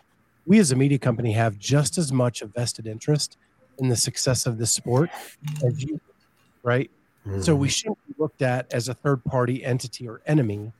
[0.47, 3.36] We as a media company have just as much a vested interest
[3.78, 5.11] in the success of this sport
[5.64, 6.01] as you,
[6.62, 6.90] right?
[7.26, 7.40] Mm-hmm.
[7.42, 10.72] So we shouldn't be looked at as a third party entity or enemy.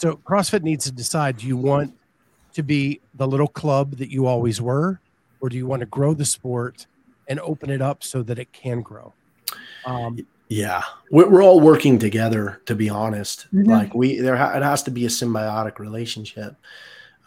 [0.00, 1.94] So CrossFit needs to decide: Do you want
[2.54, 4.98] to be the little club that you always were,
[5.40, 6.86] or do you want to grow the sport
[7.28, 9.12] and open it up so that it can grow?
[9.84, 12.62] Um, yeah, we're all working together.
[12.64, 13.70] To be honest, mm-hmm.
[13.70, 16.56] like we there, ha- it has to be a symbiotic relationship.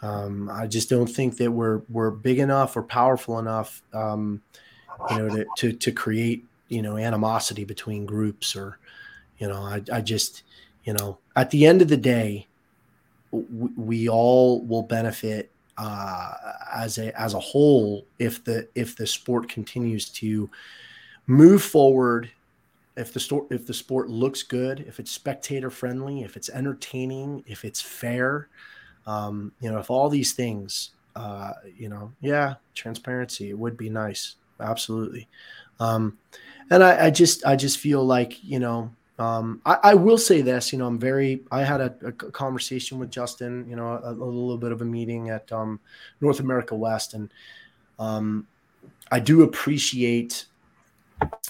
[0.02, 4.42] Um, I just don't think that we're we're big enough or powerful enough, um,
[5.12, 8.80] you know, to, to to create you know animosity between groups or,
[9.38, 10.42] you know, I I just
[10.82, 12.48] you know at the end of the day,
[13.76, 16.32] we, all will benefit uh,
[16.72, 20.48] as a as a whole if the if the sport continues to
[21.26, 22.30] move forward
[22.96, 27.42] if the store if the sport looks good if it's spectator friendly if it's entertaining
[27.48, 28.48] if it's fair
[29.06, 33.90] um, you know if all these things uh, you know yeah transparency it would be
[33.90, 34.36] nice.
[34.60, 35.26] Absolutely.
[35.80, 36.18] Um,
[36.70, 40.42] and I, I just i just feel like you know um, I, I, will say
[40.42, 44.10] this, you know, I'm very, I had a, a conversation with Justin, you know, a,
[44.10, 45.78] a, little bit of a meeting at um,
[46.20, 47.14] North America West.
[47.14, 47.32] And
[48.00, 48.48] um,
[49.12, 50.46] I do appreciate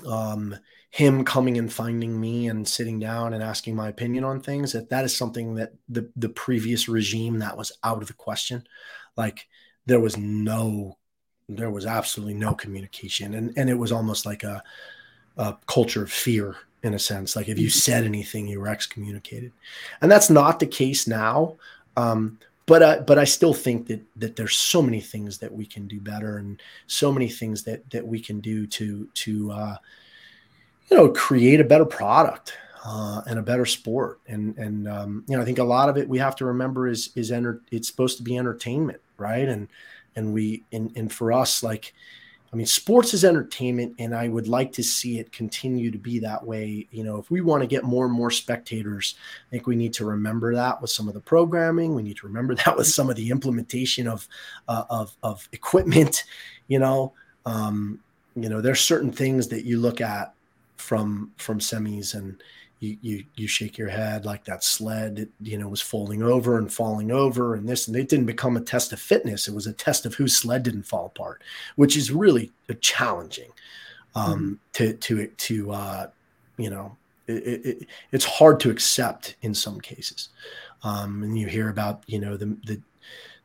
[0.07, 0.55] um,
[0.91, 4.73] him coming and finding me and sitting down and asking my opinion on things.
[4.73, 8.67] That that is something that the, the previous regime that was out of the question.
[9.17, 9.49] Like
[9.87, 10.99] there was no,
[11.49, 13.33] there was absolutely no communication.
[13.33, 14.63] And, and it was almost like a,
[15.39, 17.35] a culture of fear in a sense.
[17.35, 17.79] Like if you mm-hmm.
[17.79, 19.53] said anything, you were excommunicated,
[20.01, 21.57] and that's not the case now.
[21.97, 25.67] Um, but uh, but I still think that that there's so many things that we
[25.67, 29.77] can do better, and so many things that that we can do to to uh,
[30.91, 34.21] you know create a better product uh, and a better sport.
[34.29, 36.87] And and um, you know I think a lot of it we have to remember
[36.87, 39.49] is is enter- it's supposed to be entertainment, right?
[39.49, 39.69] And
[40.17, 41.95] and we and and for us like
[42.55, 46.21] I mean, sports is entertainment, and I would like to see it continue to be
[46.21, 46.87] that way.
[46.93, 49.17] You know, if we want to get more and more spectators,
[49.49, 51.97] I think we need to remember that with some of the programming.
[51.97, 54.29] We need to remember that with some of the implementation of
[54.69, 56.25] uh, of, of equipment.
[56.67, 57.13] You know,
[57.45, 58.01] um,
[58.35, 60.33] you know, there's certain things that you look at
[60.79, 62.43] from from semis and
[62.85, 66.73] you, you you shake your head like that sled you know was falling over and
[66.73, 69.49] falling over and this and it didn't become a test of fitness.
[69.49, 71.43] It was a test of whose sled didn't fall apart
[71.77, 73.51] which is really challenging
[74.15, 74.55] um, mm-hmm.
[74.75, 76.07] to to to uh,
[76.57, 80.29] you know it, it, it's hard to accept in some cases.
[80.83, 82.81] Um, and you hear about you know the the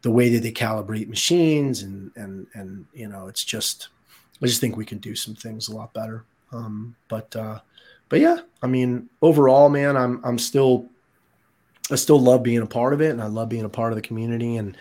[0.02, 3.90] the way that they calibrate machines and and and you know it's just
[4.42, 6.24] I just think we can do some things a lot better.
[6.52, 7.60] Um, but uh,
[8.10, 10.90] but yeah, I mean, overall, man, I'm I'm still
[11.92, 13.96] I still love being a part of it and I love being a part of
[13.96, 14.76] the community and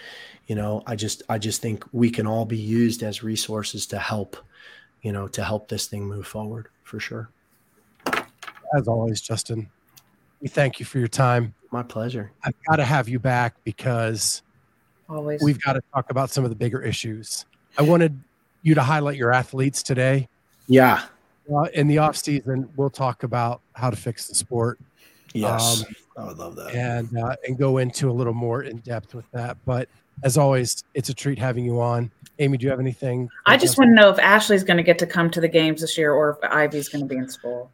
[0.46, 3.98] you know, I just I just think we can all be used as resources to
[3.98, 4.36] help,
[5.02, 7.28] you know, to help this thing move forward for sure.
[8.76, 9.68] As always, Justin,
[10.40, 11.54] we thank you for your time.
[11.70, 12.32] My pleasure.
[12.42, 14.42] I've got to have you back because
[15.08, 17.44] always we've got to talk about some of the bigger issues.
[17.76, 18.18] I wanted
[18.62, 20.28] you to highlight your athletes today.
[20.66, 21.02] Yeah.
[21.54, 24.78] Uh, in the off season, we'll talk about how to fix the sport.
[25.34, 28.78] Yes, um, I would love that, and uh, and go into a little more in
[28.78, 29.56] depth with that.
[29.64, 29.88] But
[30.24, 32.10] as always, it's a treat having you on.
[32.38, 33.28] Amy, do you have anything?
[33.46, 35.80] I just want to know if Ashley's going to get to come to the games
[35.80, 37.70] this year, or if Ivy's going to be in school.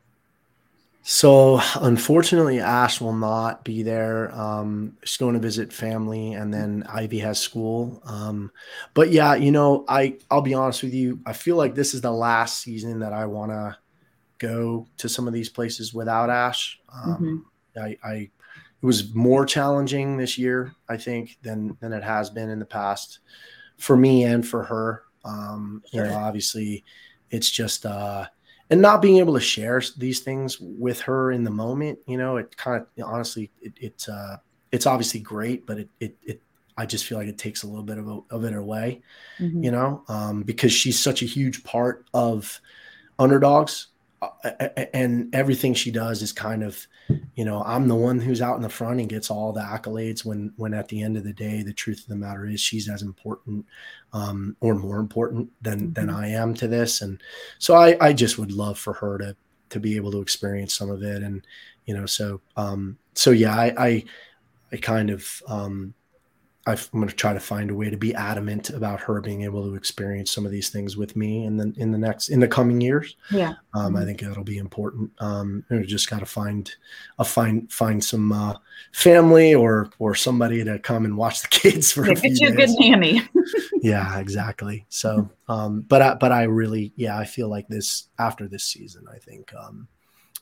[1.07, 4.35] So unfortunately, Ash will not be there.
[4.35, 8.01] Um, she's going to visit family, and then Ivy has school.
[8.07, 8.51] Um,
[8.95, 11.21] but yeah, you know, I I'll be honest with you.
[11.27, 13.77] I feel like this is the last season that I want to
[14.39, 16.81] go to some of these places without Ash.
[16.91, 17.45] Um,
[17.77, 17.85] mm-hmm.
[17.85, 22.49] I, I it was more challenging this year, I think, than than it has been
[22.49, 23.19] in the past
[23.77, 25.03] for me and for her.
[25.23, 26.07] Um, sure.
[26.07, 26.83] You know, obviously,
[27.29, 27.85] it's just.
[27.85, 28.25] Uh,
[28.75, 32.39] and not being able to share these things with her in the moment, you know,
[32.39, 34.39] it kind of honestly, it, it uh,
[34.73, 36.43] it's obviously great, but it, it, it,
[36.77, 39.01] I just feel like it takes a little bit of, a, of it away,
[39.39, 39.63] mm-hmm.
[39.63, 42.61] you know, um, because she's such a huge part of
[43.21, 43.91] underdogs
[44.93, 46.87] and everything she does is kind of
[47.35, 50.25] you know i'm the one who's out in the front and gets all the accolades
[50.25, 52.89] when when at the end of the day the truth of the matter is she's
[52.89, 53.65] as important
[54.13, 55.93] um, or more important than mm-hmm.
[55.93, 57.23] than i am to this and
[57.59, 59.37] so i i just would love for her to
[59.71, 61.47] to be able to experience some of it and
[61.87, 64.05] you know so um so yeah i i,
[64.73, 65.95] I kind of um
[66.67, 69.69] I'm going to try to find a way to be adamant about her being able
[69.69, 72.49] to experience some of these things with me in the in the next in the
[72.49, 73.17] coming years.
[73.31, 75.11] Yeah, um, I think that'll be important.
[75.19, 76.75] Um, we just got to find
[77.19, 78.55] a find find some uh,
[78.93, 82.41] family or or somebody to come and watch the kids for yeah, a few get
[82.41, 82.75] you a days.
[82.75, 83.23] good nanny.
[83.83, 84.87] yeah, exactly.
[84.89, 89.05] So, um, but I, but I really, yeah, I feel like this after this season,
[89.13, 89.89] I think, um,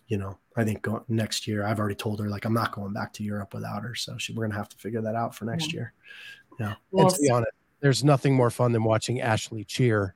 [0.08, 2.92] you know, I think go, next year, I've already told her like I'm not going
[2.92, 5.44] back to Europe without her, so she, we're gonna have to figure that out for
[5.44, 5.78] next Yeah.
[5.80, 5.92] year.
[6.60, 10.14] Yeah, and to be honest, there's nothing more fun than watching Ashley cheer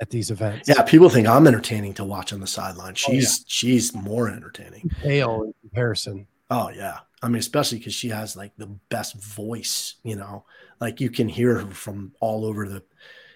[0.00, 0.68] at these events.
[0.68, 0.82] yeah.
[0.82, 2.94] People think I'm entertaining to watch on the sideline.
[3.08, 3.20] Oh, yeah.
[3.20, 4.90] She's she's more entertaining.
[5.02, 6.26] Pale in comparison.
[6.50, 6.98] Oh yeah.
[7.22, 10.44] I mean, especially because she has like the best voice, you know,
[10.80, 12.82] like you can hear her from all over the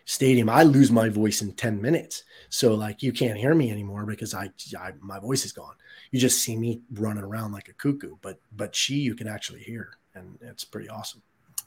[0.04, 0.48] stadium.
[0.48, 2.22] I lose my voice in 10 minutes.
[2.52, 5.74] So like you can't hear me anymore because I, I my voice is gone.
[6.10, 9.60] You just see me running around like a cuckoo, but but she you can actually
[9.60, 11.22] hear and it's pretty awesome.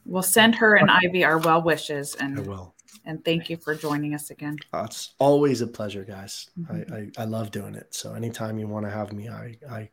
[0.06, 2.76] We'll send her and Ivy our well wishes and I and will.
[3.04, 4.58] and thank you for joining us again.
[4.72, 6.52] Uh, it's always a pleasure, guys.
[6.60, 6.92] Mhm.
[6.92, 7.96] I, I I love doing it.
[7.96, 9.90] So anytime you want to have me, I I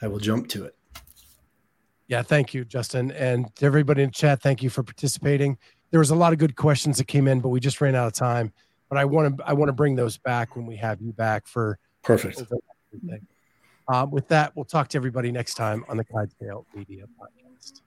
[0.00, 0.74] I will jump to it.
[2.06, 3.10] Yeah, thank you, Justin.
[3.12, 5.58] And to everybody in chat, thank you for participating.
[5.90, 8.06] There was a lot of good questions that came in, but we just ran out
[8.06, 8.50] of time.
[8.92, 11.46] But I want to I want to bring those back when we have you back
[11.46, 12.42] for Perfect.
[13.88, 17.80] Um, with that, we'll talk to everybody next time on the Clydesdale Media Podcast.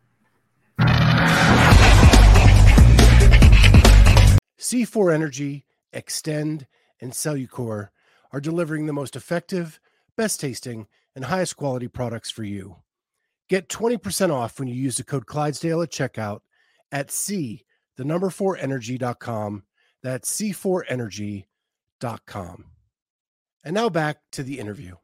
[4.58, 6.66] C4 Energy, Xtend,
[7.00, 7.90] and Cellucor
[8.32, 9.80] are delivering the most effective,
[10.18, 12.78] best tasting, and highest quality products for you.
[13.48, 16.40] Get 20% off when you use the code Clydesdale at checkout
[16.92, 17.64] at C,
[17.96, 19.66] the number 4 energy.com.
[20.06, 22.66] That's C4energy.com.
[23.64, 24.98] And now back to the interview.